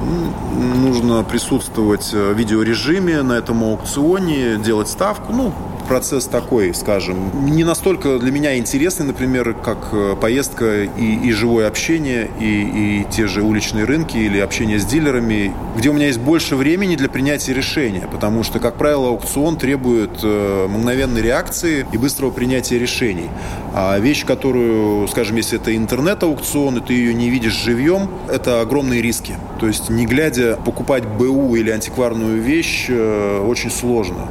нужно 0.77 1.23
присутствовать 1.23 2.11
в 2.11 2.33
видеорежиме 2.33 3.21
на 3.21 3.33
этом 3.33 3.63
аукционе, 3.63 4.57
делать 4.57 4.87
ставку. 4.87 5.31
Ну, 5.31 5.53
процесс 5.89 6.25
такой, 6.25 6.73
скажем, 6.75 7.17
не 7.45 7.63
настолько 7.63 8.19
для 8.19 8.31
меня 8.31 8.57
интересный, 8.57 9.07
например, 9.07 9.55
как 9.55 9.89
э, 9.91 10.15
поездка 10.21 10.83
и, 10.83 11.15
и 11.23 11.31
живое 11.31 11.67
общение, 11.67 12.29
и, 12.39 12.45
и 12.45 13.05
те 13.09 13.25
же 13.25 13.41
уличные 13.41 13.85
рынки 13.85 14.15
или 14.15 14.37
общение 14.37 14.79
с 14.79 14.85
дилерами, 14.85 15.51
где 15.75 15.89
у 15.89 15.93
меня 15.93 16.05
есть 16.05 16.19
больше 16.19 16.55
времени 16.55 16.95
для 16.95 17.09
принятия 17.09 17.53
решения, 17.53 18.07
потому 18.11 18.43
что, 18.43 18.59
как 18.59 18.75
правило, 18.75 19.09
аукцион 19.09 19.57
требует 19.57 20.19
э, 20.21 20.67
мгновенной 20.69 21.23
реакции 21.23 21.87
и 21.91 21.97
быстрого 21.97 22.29
принятия 22.29 22.77
решений. 22.77 23.29
А 23.73 23.97
вещь, 23.97 24.25
которую, 24.25 25.07
скажем, 25.07 25.37
если 25.37 25.59
это 25.59 25.75
интернет-аукцион, 25.75 26.77
и 26.77 26.81
ты 26.81 26.93
ее 26.93 27.15
не 27.15 27.31
видишь 27.31 27.63
живьем, 27.63 28.11
это 28.31 28.61
огромные 28.61 29.01
риски. 29.01 29.33
То 29.59 29.65
есть, 29.65 29.89
не 29.89 30.05
глядя, 30.05 30.55
покупать 30.63 31.05
БУ 31.05 31.55
или 31.55 31.71
антикварную 31.71 32.39
вещь 32.39 32.85
э, 32.89 33.43
очень 33.43 33.71
сложно. 33.71 34.27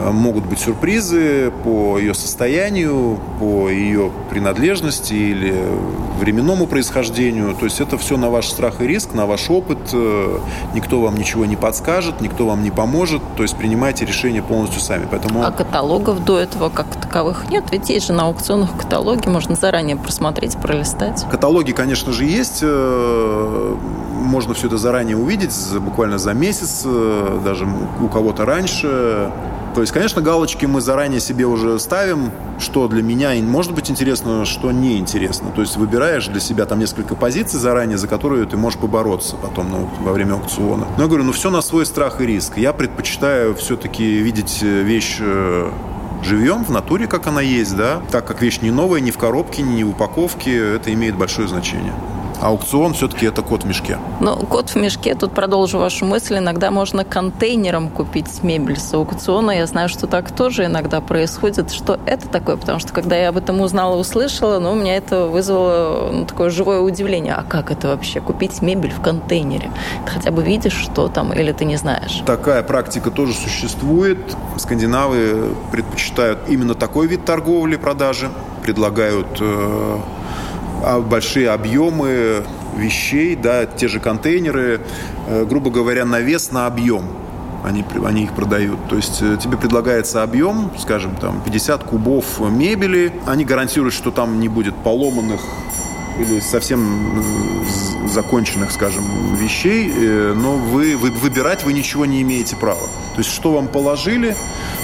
Э, 0.00 0.10
могут 0.10 0.44
быть 0.46 0.60
сюрпризы 0.60 1.52
по 1.64 1.98
ее 1.98 2.14
состоянию, 2.14 3.18
по 3.38 3.68
ее 3.68 4.10
принадлежности 4.30 5.14
или 5.14 5.54
временному 6.18 6.66
происхождению. 6.66 7.54
То 7.54 7.64
есть 7.64 7.80
это 7.80 7.98
все 7.98 8.16
на 8.16 8.30
ваш 8.30 8.48
страх 8.48 8.80
и 8.80 8.86
риск, 8.86 9.14
на 9.14 9.26
ваш 9.26 9.50
опыт. 9.50 9.78
Э, 9.92 10.38
никто 10.74 11.00
вам 11.00 11.16
ничего 11.16 11.44
не 11.44 11.56
подскажет, 11.56 12.20
никто 12.20 12.46
вам 12.46 12.62
не 12.62 12.70
поможет. 12.70 13.22
То 13.36 13.42
есть 13.42 13.56
принимайте 13.56 14.04
решение 14.04 14.42
полностью 14.42 14.80
сами. 14.80 15.06
Поэтому... 15.10 15.44
А 15.44 15.50
каталогов 15.50 16.24
до 16.24 16.38
этого 16.38 16.70
как 16.70 16.86
таковых 17.00 17.50
нет? 17.50 17.64
Ведь 17.70 17.90
есть 17.90 18.06
же 18.06 18.12
на 18.12 18.24
аукционах 18.24 18.76
каталоги, 18.76 19.28
можно 19.28 19.54
заранее 19.54 19.96
просмотреть, 19.96 20.56
пролистать. 20.56 21.26
Каталоги, 21.30 21.72
конечно 21.72 22.12
же, 22.12 22.24
есть. 22.24 22.60
Э, 22.62 23.76
можно 24.12 24.54
все 24.54 24.68
это 24.68 24.78
заранее 24.78 25.16
увидеть, 25.16 25.54
буквально 25.80 26.18
за 26.18 26.34
месяц, 26.34 26.84
даже 27.44 27.66
у 28.00 28.08
кого-то 28.08 28.44
раньше. 28.44 29.30
То 29.74 29.82
есть, 29.82 29.92
конечно, 29.92 30.20
галочки 30.20 30.66
мы 30.66 30.80
заранее 30.80 31.20
себе 31.20 31.46
уже 31.46 31.78
ставим, 31.78 32.32
что 32.58 32.88
для 32.88 33.02
меня 33.02 33.32
может 33.42 33.72
быть 33.72 33.90
интересно, 33.90 34.44
что 34.44 34.72
не 34.72 34.98
интересно. 34.98 35.50
То 35.54 35.60
есть 35.60 35.76
выбираешь 35.76 36.26
для 36.26 36.40
себя 36.40 36.66
там 36.66 36.80
несколько 36.80 37.14
позиций 37.14 37.60
заранее, 37.60 37.96
за 37.96 38.08
которые 38.08 38.46
ты 38.46 38.56
можешь 38.56 38.80
побороться 38.80 39.36
потом 39.36 39.70
ну, 39.70 39.88
во 40.00 40.12
время 40.12 40.34
аукциона. 40.34 40.86
Но 40.96 41.02
я 41.02 41.08
говорю, 41.08 41.24
ну 41.24 41.32
все 41.32 41.50
на 41.50 41.62
свой 41.62 41.86
страх 41.86 42.20
и 42.20 42.26
риск. 42.26 42.56
Я 42.56 42.72
предпочитаю 42.72 43.54
все-таки 43.54 44.04
видеть 44.18 44.58
э, 44.62 44.82
вещь 44.82 45.18
э, 45.20 45.70
живем 46.22 46.64
в 46.64 46.70
натуре, 46.70 47.06
как 47.06 47.26
она 47.26 47.40
есть, 47.40 47.76
да, 47.76 48.02
так 48.10 48.26
как 48.26 48.42
вещь 48.42 48.60
не 48.60 48.70
новая, 48.70 49.00
ни 49.00 49.10
в 49.10 49.18
коробке, 49.18 49.62
ни 49.62 49.82
в 49.82 49.90
упаковке, 49.90 50.76
это 50.76 50.92
имеет 50.92 51.16
большое 51.16 51.48
значение. 51.48 51.94
Аукцион 52.40 52.94
все-таки 52.94 53.26
это 53.26 53.42
кот 53.42 53.64
в 53.64 53.66
мешке. 53.66 53.98
Ну, 54.20 54.36
кот 54.36 54.70
в 54.70 54.76
мешке, 54.76 55.14
тут 55.14 55.32
продолжу 55.32 55.78
вашу 55.78 56.06
мысль, 56.06 56.38
иногда 56.38 56.70
можно 56.70 57.04
контейнером 57.04 57.90
купить 57.90 58.42
мебель 58.42 58.78
с 58.78 58.94
аукциона. 58.94 59.50
Я 59.50 59.66
знаю, 59.66 59.88
что 59.88 60.06
так 60.06 60.30
тоже 60.30 60.64
иногда 60.64 61.00
происходит. 61.00 61.70
Что 61.70 61.98
это 62.06 62.28
такое? 62.28 62.56
Потому 62.56 62.78
что 62.78 62.92
когда 62.92 63.16
я 63.16 63.28
об 63.28 63.36
этом 63.36 63.60
узнала, 63.60 63.96
услышала, 63.96 64.58
ну, 64.58 64.72
у 64.72 64.74
меня 64.74 64.96
это 64.96 65.26
вызвало 65.26 66.10
ну, 66.12 66.24
такое 66.24 66.50
живое 66.50 66.80
удивление. 66.80 67.34
А 67.34 67.42
как 67.42 67.70
это 67.70 67.88
вообще? 67.88 68.20
Купить 68.20 68.62
мебель 68.62 68.92
в 68.92 69.02
контейнере? 69.02 69.70
Ты 70.06 70.12
хотя 70.12 70.30
бы 70.30 70.42
видишь, 70.42 70.74
что 70.74 71.08
там, 71.08 71.32
или 71.32 71.52
ты 71.52 71.64
не 71.64 71.76
знаешь? 71.76 72.22
Такая 72.24 72.62
практика 72.62 73.10
тоже 73.10 73.34
существует. 73.34 74.18
Скандинавы 74.56 75.54
предпочитают 75.72 76.38
именно 76.48 76.74
такой 76.74 77.06
вид 77.06 77.24
торговли, 77.24 77.76
продажи. 77.76 78.30
Предлагают 78.62 79.38
э, 79.40 79.98
большие 81.08 81.50
объемы 81.50 82.44
вещей, 82.76 83.36
да, 83.36 83.66
те 83.66 83.88
же 83.88 84.00
контейнеры, 84.00 84.80
э, 85.28 85.44
грубо 85.44 85.70
говоря, 85.70 86.04
на 86.04 86.20
вес 86.20 86.50
на 86.50 86.66
объем 86.66 87.04
они, 87.64 87.84
они 88.04 88.24
их 88.24 88.32
продают. 88.32 88.78
То 88.88 88.96
есть 88.96 89.20
э, 89.20 89.36
тебе 89.40 89.56
предлагается 89.56 90.22
объем, 90.22 90.70
скажем, 90.78 91.16
там 91.16 91.42
50 91.42 91.84
кубов 91.84 92.40
мебели. 92.40 93.12
Они 93.26 93.44
гарантируют, 93.44 93.94
что 93.94 94.10
там 94.10 94.40
не 94.40 94.48
будет 94.48 94.74
поломанных 94.76 95.40
или 96.18 96.40
совсем 96.40 97.22
законченных, 98.08 98.72
скажем, 98.72 99.04
вещей, 99.36 99.92
э, 99.94 100.34
но 100.36 100.56
вы, 100.56 100.96
вы 100.96 101.10
выбирать 101.10 101.64
вы 101.64 101.72
ничего 101.72 102.06
не 102.06 102.22
имеете 102.22 102.56
права. 102.56 102.86
То 103.14 103.18
есть 103.18 103.30
что 103.30 103.52
вам 103.52 103.68
положили, 103.68 104.36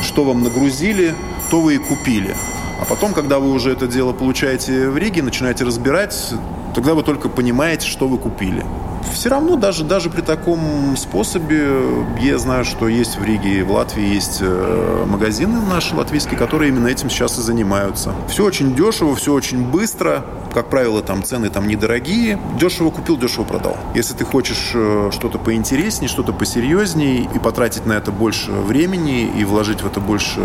что 0.03 0.25
вам 0.25 0.43
нагрузили, 0.43 1.15
то 1.51 1.61
вы 1.61 1.77
и 1.77 1.79
купили. 1.79 2.35
А 2.81 2.85
потом, 2.85 3.15
когда 3.15 3.39
вы 3.39 3.51
уже 3.53 3.73
это 3.73 3.87
дело 3.87 4.13
получаете 4.13 4.91
в 4.91 4.99
Риге, 4.99 5.23
начинаете 5.23 5.65
разбирать, 5.65 6.35
тогда 6.75 6.95
вы 6.95 7.03
только 7.03 7.29
понимаете, 7.29 7.87
что 7.89 8.07
вы 8.07 8.19
купили. 8.19 8.65
Все 9.13 9.29
равно 9.29 9.57
даже, 9.57 9.85
даже 9.85 10.11
при 10.11 10.21
таком 10.21 10.97
способе 10.97 11.81
я 12.21 12.39
знаю, 12.39 12.65
что 12.65 12.89
есть 12.89 13.19
в 13.19 13.25
Риге 13.25 13.61
и 13.61 13.63
в 13.63 13.73
Латвии 13.73 14.05
есть 14.05 14.39
э, 14.41 15.05
магазины 15.07 15.61
наши 15.61 15.95
латвийские, 15.95 16.39
которые 16.39 16.71
именно 16.71 16.89
этим 16.89 17.11
сейчас 17.11 17.39
и 17.39 17.43
занимаются. 17.43 18.13
Все 18.29 18.45
очень 18.45 18.75
дешево, 18.75 19.15
все 19.15 19.33
очень 19.33 19.65
быстро. 19.65 20.25
Как 20.53 20.69
правило, 20.69 21.03
там 21.03 21.23
цены 21.23 21.51
там 21.51 21.67
недорогие. 21.67 22.39
Дешево 22.59 22.91
купил, 22.91 23.17
дешево 23.17 23.45
продал. 23.45 23.77
Если 23.95 24.15
ты 24.15 24.25
хочешь 24.25 24.73
э, 24.75 25.11
что-то 25.13 25.39
поинтереснее, 25.39 26.09
что-то 26.09 26.33
посерьезнее 26.33 27.29
и 27.35 27.39
потратить 27.39 27.87
на 27.87 27.95
это 27.95 28.13
больше 28.13 28.51
времени 28.53 29.31
и 29.39 29.45
вложить 29.45 29.83
в 29.83 29.87
это 29.87 30.01
больше 30.01 30.41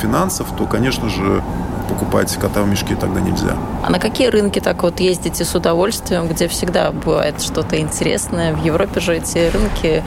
финансов, 0.00 0.48
то, 0.56 0.66
конечно 0.66 1.08
же, 1.08 1.42
покупать 1.88 2.34
кота 2.36 2.62
в 2.62 2.68
мешке 2.68 2.96
тогда 2.96 3.20
нельзя. 3.20 3.56
А 3.82 3.90
на 3.90 3.98
какие 3.98 4.28
рынки 4.28 4.60
так 4.60 4.82
вот 4.82 5.00
ездите 5.00 5.44
с 5.44 5.54
удовольствием, 5.54 6.28
где 6.28 6.48
всегда 6.48 6.90
бывает 6.90 7.40
что-то 7.40 7.78
интересное? 7.80 8.54
В 8.54 8.64
Европе 8.64 9.00
же 9.00 9.16
эти 9.16 9.50
рынки, 9.50 10.02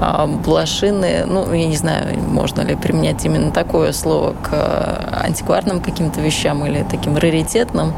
а, 0.00 0.26
блошины, 0.26 1.24
ну, 1.26 1.52
я 1.52 1.66
не 1.66 1.76
знаю, 1.76 2.18
можно 2.18 2.62
ли 2.62 2.76
применять 2.76 3.24
именно 3.24 3.50
такое 3.50 3.92
слово 3.92 4.32
к 4.32 4.50
а, 4.52 5.22
антикварным 5.24 5.80
каким-то 5.80 6.20
вещам 6.20 6.64
или 6.66 6.84
таким 6.88 7.16
раритетным, 7.16 7.94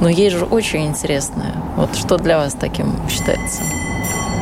но 0.00 0.08
есть 0.08 0.36
же 0.36 0.44
очень 0.44 0.86
интересное. 0.86 1.54
Вот 1.76 1.96
что 1.96 2.16
для 2.18 2.38
вас 2.38 2.54
таким 2.54 2.94
считается? 3.08 3.62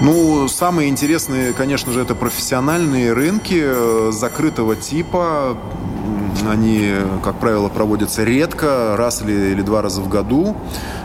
Ну, 0.03 0.46
самые 0.49 0.90
интересные, 0.90 1.53
конечно 1.53 1.90
же, 1.92 2.03
это 2.03 2.14
профессиональные 2.14 3.14
рынки 3.14 3.62
э, 3.64 4.11
закрытого 4.12 4.77
типа, 4.77 5.57
они, 6.50 6.92
как 7.22 7.37
правило, 7.37 7.68
проводятся 7.68 8.24
редко, 8.24 8.96
раз 8.96 9.22
или, 9.22 9.52
или 9.52 9.62
два 9.62 9.82
раза 9.82 10.00
в 10.00 10.09
году. 10.09 10.56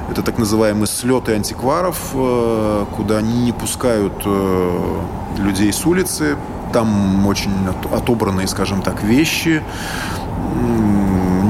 Это 0.09 0.23
так 0.23 0.37
называемые 0.37 0.87
слеты 0.87 1.33
антикваров, 1.33 2.11
э, 2.13 2.85
куда 2.95 3.17
они 3.19 3.45
не 3.45 3.51
пускают 3.51 4.13
э, 4.25 4.99
людей 5.37 5.71
с 5.71 5.85
улицы. 5.85 6.37
Там 6.73 7.25
очень 7.27 7.51
отобранные, 7.91 8.47
скажем 8.47 8.81
так, 8.81 9.03
вещи 9.03 9.61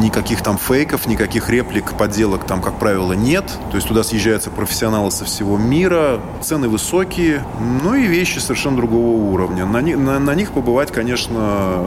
никаких 0.02 0.42
там 0.42 0.58
фейков, 0.58 1.08
никаких 1.08 1.50
реплик, 1.50 1.94
подделок 1.94 2.44
там, 2.46 2.62
как 2.62 2.74
правило, 2.80 3.14
нет. 3.14 3.46
То 3.70 3.78
есть 3.78 3.88
туда 3.88 4.04
съезжаются 4.04 4.50
профессионалы 4.50 5.12
со 5.12 5.26
всего 5.26 5.58
мира, 5.58 6.20
цены 6.42 6.68
высокие, 6.68 7.44
ну 7.84 7.96
и 7.96 8.08
вещи 8.08 8.40
совершенно 8.40 8.78
другого 8.78 9.32
уровня. 9.32 9.66
На, 9.66 9.82
на, 9.82 10.20
на 10.20 10.36
них 10.36 10.52
побывать, 10.52 10.92
конечно, 10.92 11.82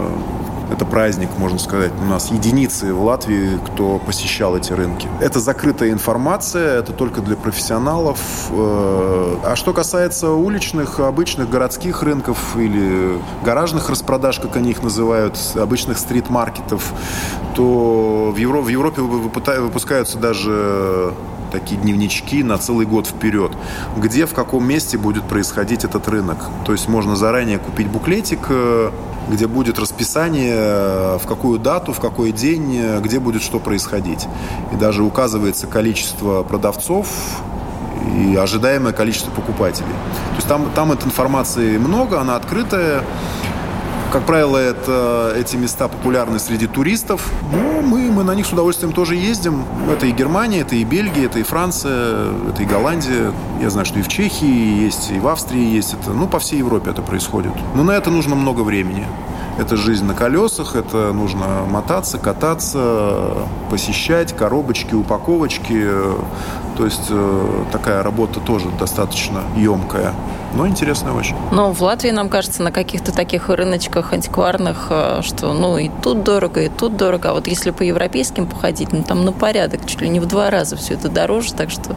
это 0.71 0.85
праздник, 0.85 1.31
можно 1.39 1.59
сказать. 1.59 1.93
У 2.01 2.05
нас 2.05 2.31
единицы 2.31 2.93
в 2.95 3.03
Латвии, 3.05 3.59
кто 3.67 3.99
посещал 3.99 4.57
эти 4.57 4.73
рынки. 4.73 5.09
Это 5.21 5.41
закрытая 5.41 5.91
информация, 5.91 6.79
это 6.79 6.93
только 6.93 7.21
для 7.21 7.37
профессионалов. 7.37 8.19
Э, 8.51 9.37
а 9.45 9.57
что 9.57 9.73
касается 9.73 10.31
уличных, 10.31 11.01
обычных 11.01 11.51
городских 11.51 12.03
рынков 12.03 12.57
или 12.57 13.19
гаражных 13.45 13.91
распродаж, 13.91 14.41
как 14.41 14.57
они 14.57 14.71
их 14.71 14.83
называют, 14.83 15.39
обычных 15.55 15.99
стрит-маркетов, 15.99 16.93
то 17.55 18.33
в, 18.35 18.37
Евро, 18.37 18.61
в 18.61 18.69
Европе 18.69 19.03
выпускаются 19.03 20.19
даже 20.19 21.13
такие 21.53 21.81
дневнички 21.81 22.43
на 22.43 22.59
целый 22.59 22.85
год 22.85 23.07
вперед, 23.07 23.53
где, 23.97 24.27
в 24.27 24.35
каком 24.35 24.67
месте 24.67 24.99
будет 24.99 25.23
происходить 25.25 25.85
этот 25.85 26.09
рынок. 26.09 26.39
То 26.67 26.73
есть 26.73 26.89
можно 26.89 27.15
заранее 27.15 27.59
купить 27.59 27.87
буклетик, 27.87 28.41
э, 28.49 28.91
где 29.29 29.47
будет 29.47 29.79
расписание, 29.79 30.55
э, 30.55 31.19
в 31.23 31.27
какую 31.27 31.59
дату, 31.59 31.93
в 31.93 32.01
какой 32.01 32.33
день, 32.33 32.77
э, 32.77 33.01
где 33.01 33.21
будет 33.21 33.43
что 33.43 33.59
происходить. 33.59 34.27
И 34.73 34.77
даже 34.77 35.03
указывается 35.03 35.67
количество 35.67 36.43
продавцов 36.43 37.09
и 38.17 38.37
ожидаемое 38.37 38.93
количество 38.93 39.31
покупателей. 39.31 39.89
То 40.31 40.37
есть 40.37 40.49
там, 40.49 40.71
там 40.75 40.93
этой 40.93 41.05
информации 41.05 41.79
много, 41.79 42.21
она 42.21 42.37
открытая. 42.37 43.03
Как 44.15 44.27
правило, 44.27 44.57
это, 44.57 45.33
эти 45.37 45.57
места 45.57 45.89
популярны 45.89 46.39
среди 46.39 46.69
туристов. 46.69 47.29
Но 47.51 47.83
мы, 47.83 48.13
мы 48.13 48.23
на 48.23 48.37
них 48.37 48.47
с 48.47 48.53
удовольствием 48.53 48.93
тоже 48.93 49.17
ездим. 49.17 49.65
Это 49.91 50.07
и 50.07 50.13
Германия, 50.13 50.61
это 50.61 50.77
и 50.77 50.85
Бельгия, 50.85 51.27
это 51.27 51.41
и 51.41 51.43
Франция, 51.43 52.29
это 52.49 52.63
и 52.63 52.65
Голландия. 52.65 53.33
Я 53.61 53.71
знаю, 53.71 53.85
что 53.85 53.99
и 53.99 54.03
в 54.03 54.07
Чехии 54.07 54.85
есть, 54.85 55.11
и 55.11 55.19
в 55.19 55.27
Австрии 55.27 55.65
есть 55.65 55.95
это. 55.95 56.13
Ну, 56.13 56.29
по 56.29 56.39
всей 56.39 56.61
Европе 56.61 56.93
это 56.93 57.03
происходит. 57.03 57.51
Но 57.75 57.83
на 57.83 57.91
это 57.91 58.13
нужно 58.13 58.37
много 58.37 58.61
времени. 58.61 59.05
Это 59.59 59.77
жизнь 59.77 60.05
на 60.05 60.15
колесах, 60.15 60.77
это 60.77 61.13
нужно 61.13 61.65
мотаться, 61.69 62.19
кататься, 62.19 63.33
посещать, 63.69 64.33
коробочки, 64.37 64.95
упаковочки. 64.95 65.91
То 66.77 66.85
есть 66.85 67.07
э, 67.11 67.65
такая 67.73 68.05
работа 68.05 68.39
тоже 68.39 68.69
достаточно 68.79 69.43
емкая, 69.57 70.15
но 70.55 70.67
интересная 70.67 71.13
очень. 71.13 71.37
Но 71.53 71.73
в 71.73 71.83
Латвии, 71.83 72.11
нам 72.11 72.29
кажется, 72.29 72.63
на 72.63 72.73
каких-то 72.73 73.13
таких 73.13 73.49
рыночках 73.49 74.13
антикварных, 74.13 74.87
э, 74.91 75.21
что 75.23 75.53
ну 75.53 75.79
и 75.79 75.91
тут 76.03 76.23
дорого, 76.23 76.63
и 76.63 76.69
тут 76.69 76.97
дорого. 76.97 77.31
А 77.31 77.33
вот 77.35 77.47
если 77.47 77.71
по 77.71 77.83
европейским 77.83 78.47
походить, 78.47 78.93
ну 78.93 79.03
там 79.03 79.25
на 79.25 79.33
порядок, 79.33 79.87
чуть 79.87 80.01
ли 80.01 80.09
не 80.09 80.21
в 80.21 80.27
два 80.27 80.51
раза 80.51 80.77
все 80.77 80.95
это 80.95 81.09
дороже, 81.09 81.55
так 81.55 81.71
что 81.71 81.97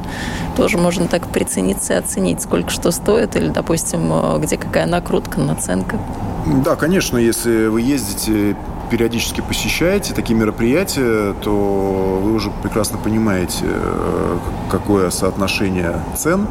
тоже 0.55 0.77
можно 0.77 1.07
так 1.07 1.27
прицениться 1.27 1.93
и 1.93 1.97
оценить, 1.97 2.41
сколько 2.41 2.69
что 2.69 2.91
стоит, 2.91 3.35
или, 3.35 3.49
допустим, 3.49 4.11
э, 4.11 4.39
где 4.39 4.57
какая 4.57 4.85
накрутка, 4.85 5.39
наценка. 5.39 5.99
Да, 6.45 6.75
конечно, 6.75 7.17
если 7.17 7.67
вы 7.67 7.81
ездите 7.81 8.55
периодически 8.89 9.41
посещаете 9.41 10.13
такие 10.13 10.35
мероприятия, 10.35 11.33
то 11.41 12.19
вы 12.23 12.33
уже 12.33 12.51
прекрасно 12.63 12.97
понимаете, 12.97 13.63
э, 13.63 14.37
какое 14.69 15.09
соотношение 15.09 16.01
цен 16.15 16.47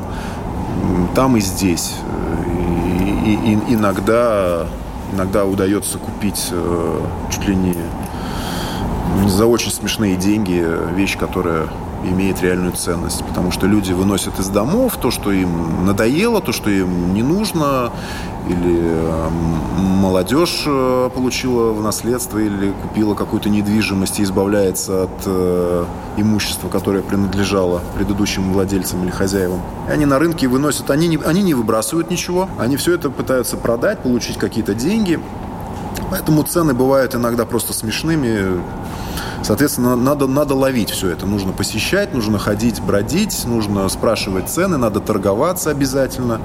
там 1.15 1.37
и 1.37 1.41
здесь. 1.41 1.95
И, 3.25 3.31
и, 3.31 3.53
и 3.53 3.75
иногда, 3.75 4.67
иногда 5.13 5.45
удается 5.45 5.99
купить 5.99 6.49
э, 6.51 7.01
чуть 7.31 7.49
ли 7.49 7.57
не 7.57 7.77
за 9.27 9.47
очень 9.47 9.71
смешные 9.71 10.17
деньги 10.17 10.65
вещь, 10.95 11.17
которая 11.17 11.69
имеет 12.11 12.43
реальную 12.43 12.73
ценность. 12.73 13.25
Потому 13.25 13.51
что 13.51 13.67
люди 13.67 13.93
выносят 13.93 14.39
из 14.39 14.49
домов 14.49 14.97
то, 15.01 15.11
что 15.11 15.33
им 15.33 15.85
надоело, 15.87 16.41
то, 16.41 16.53
что 16.53 16.71
им 16.71 17.15
не 17.15 17.23
нужно, 17.23 17.93
или 18.49 18.79
эм, 18.81 19.33
молодежь 20.01 20.65
э, 20.67 21.11
получила 21.13 21.73
в 21.73 21.83
наследство, 21.83 22.39
или 22.39 22.73
купила 22.83 23.15
какую-то 23.15 23.49
недвижимость 23.49 24.21
и 24.21 24.23
избавляется 24.23 25.05
от 25.05 25.23
э, 25.27 25.85
имущества, 26.17 26.69
которое 26.69 27.03
принадлежало 27.03 27.81
предыдущим 27.97 28.53
владельцам 28.53 29.03
или 29.03 29.11
хозяевам. 29.11 29.61
И 29.89 29.91
они 29.91 30.07
на 30.07 30.19
рынке 30.19 30.47
выносят, 30.47 30.91
они 30.91 31.09
не, 31.09 31.17
они 31.17 31.43
не 31.43 31.55
выбрасывают 31.55 32.11
ничего, 32.11 32.49
они 32.59 32.77
все 32.77 32.95
это 32.95 33.11
пытаются 33.11 33.57
продать, 33.57 34.01
получить 34.01 34.39
какие-то 34.39 34.75
деньги. 34.75 35.19
Поэтому 36.11 36.43
цены 36.45 36.73
бывают 36.73 37.15
иногда 37.15 37.45
просто 37.45 37.73
смешными. 37.73 38.61
Соответственно, 39.43 39.97
надо, 39.97 40.27
надо 40.27 40.55
ловить 40.55 40.91
все 40.91 41.11
это. 41.11 41.27
Нужно 41.27 41.53
посещать, 41.53 42.15
нужно 42.15 42.39
ходить, 42.39 42.81
бродить, 42.81 43.45
нужно 43.45 43.89
спрашивать 43.89 44.49
цены, 44.49 44.77
надо 44.77 45.01
торговаться 45.01 45.71
обязательно. 45.71 46.41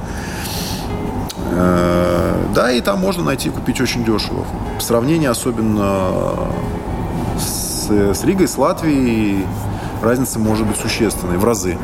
Э, 1.51 2.45
да, 2.53 2.71
и 2.71 2.81
там 2.81 2.99
можно 2.99 3.23
найти 3.23 3.49
купить 3.49 3.81
очень 3.81 4.03
дешево. 4.03 4.45
В 4.77 4.83
сравнении 4.83 5.27
особенно 5.27 6.33
с, 7.39 7.89
с 7.89 8.23
Ригой, 8.23 8.47
с 8.47 8.57
Латвией 8.57 9.45
разница 10.01 10.39
может 10.39 10.67
быть 10.67 10.77
существенной, 10.77 11.37
в 11.37 11.45
разы. 11.45 11.77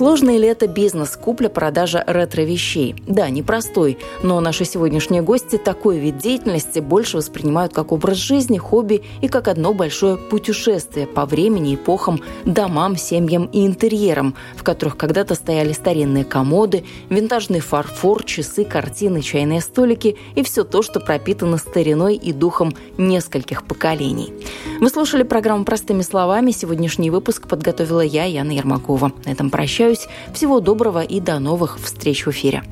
Сложный 0.00 0.38
ли 0.38 0.48
это 0.48 0.66
бизнес, 0.66 1.10
купля-продажа 1.14 2.02
ретро-вещей? 2.06 2.94
Да, 3.06 3.28
непростой, 3.28 3.98
но 4.22 4.40
наши 4.40 4.64
сегодняшние 4.64 5.20
гости 5.20 5.58
такой 5.58 5.98
вид 5.98 6.16
деятельности 6.16 6.78
больше 6.78 7.18
воспринимают 7.18 7.74
как 7.74 7.92
образ 7.92 8.16
жизни, 8.16 8.56
хобби 8.56 9.02
и 9.20 9.28
как 9.28 9.46
одно 9.46 9.74
большое 9.74 10.16
путешествие 10.16 11.06
по 11.06 11.26
времени, 11.26 11.74
эпохам, 11.74 12.22
домам, 12.46 12.96
семьям 12.96 13.44
и 13.52 13.66
интерьерам, 13.66 14.34
в 14.56 14.62
которых 14.62 14.96
когда-то 14.96 15.34
стояли 15.34 15.74
старинные 15.74 16.24
комоды, 16.24 16.82
винтажный 17.10 17.60
фарфор, 17.60 18.24
часы, 18.24 18.64
картины, 18.64 19.20
чайные 19.20 19.60
столики 19.60 20.16
и 20.34 20.42
все 20.42 20.64
то, 20.64 20.80
что 20.80 21.00
пропитано 21.00 21.58
стариной 21.58 22.14
и 22.14 22.32
духом 22.32 22.72
нескольких 22.96 23.64
поколений. 23.64 24.32
Вы 24.80 24.88
слушали 24.88 25.24
программу 25.24 25.66
«Простыми 25.66 26.00
словами». 26.00 26.52
Сегодняшний 26.52 27.10
выпуск 27.10 27.46
подготовила 27.46 28.00
я, 28.00 28.24
Яна 28.24 28.52
Ермакова. 28.52 29.12
На 29.26 29.30
этом 29.30 29.50
прощаюсь. 29.90 30.08
Всего 30.32 30.60
доброго 30.60 31.02
и 31.02 31.20
до 31.20 31.38
новых 31.38 31.78
встреч 31.80 32.26
в 32.26 32.30
эфире. 32.30 32.62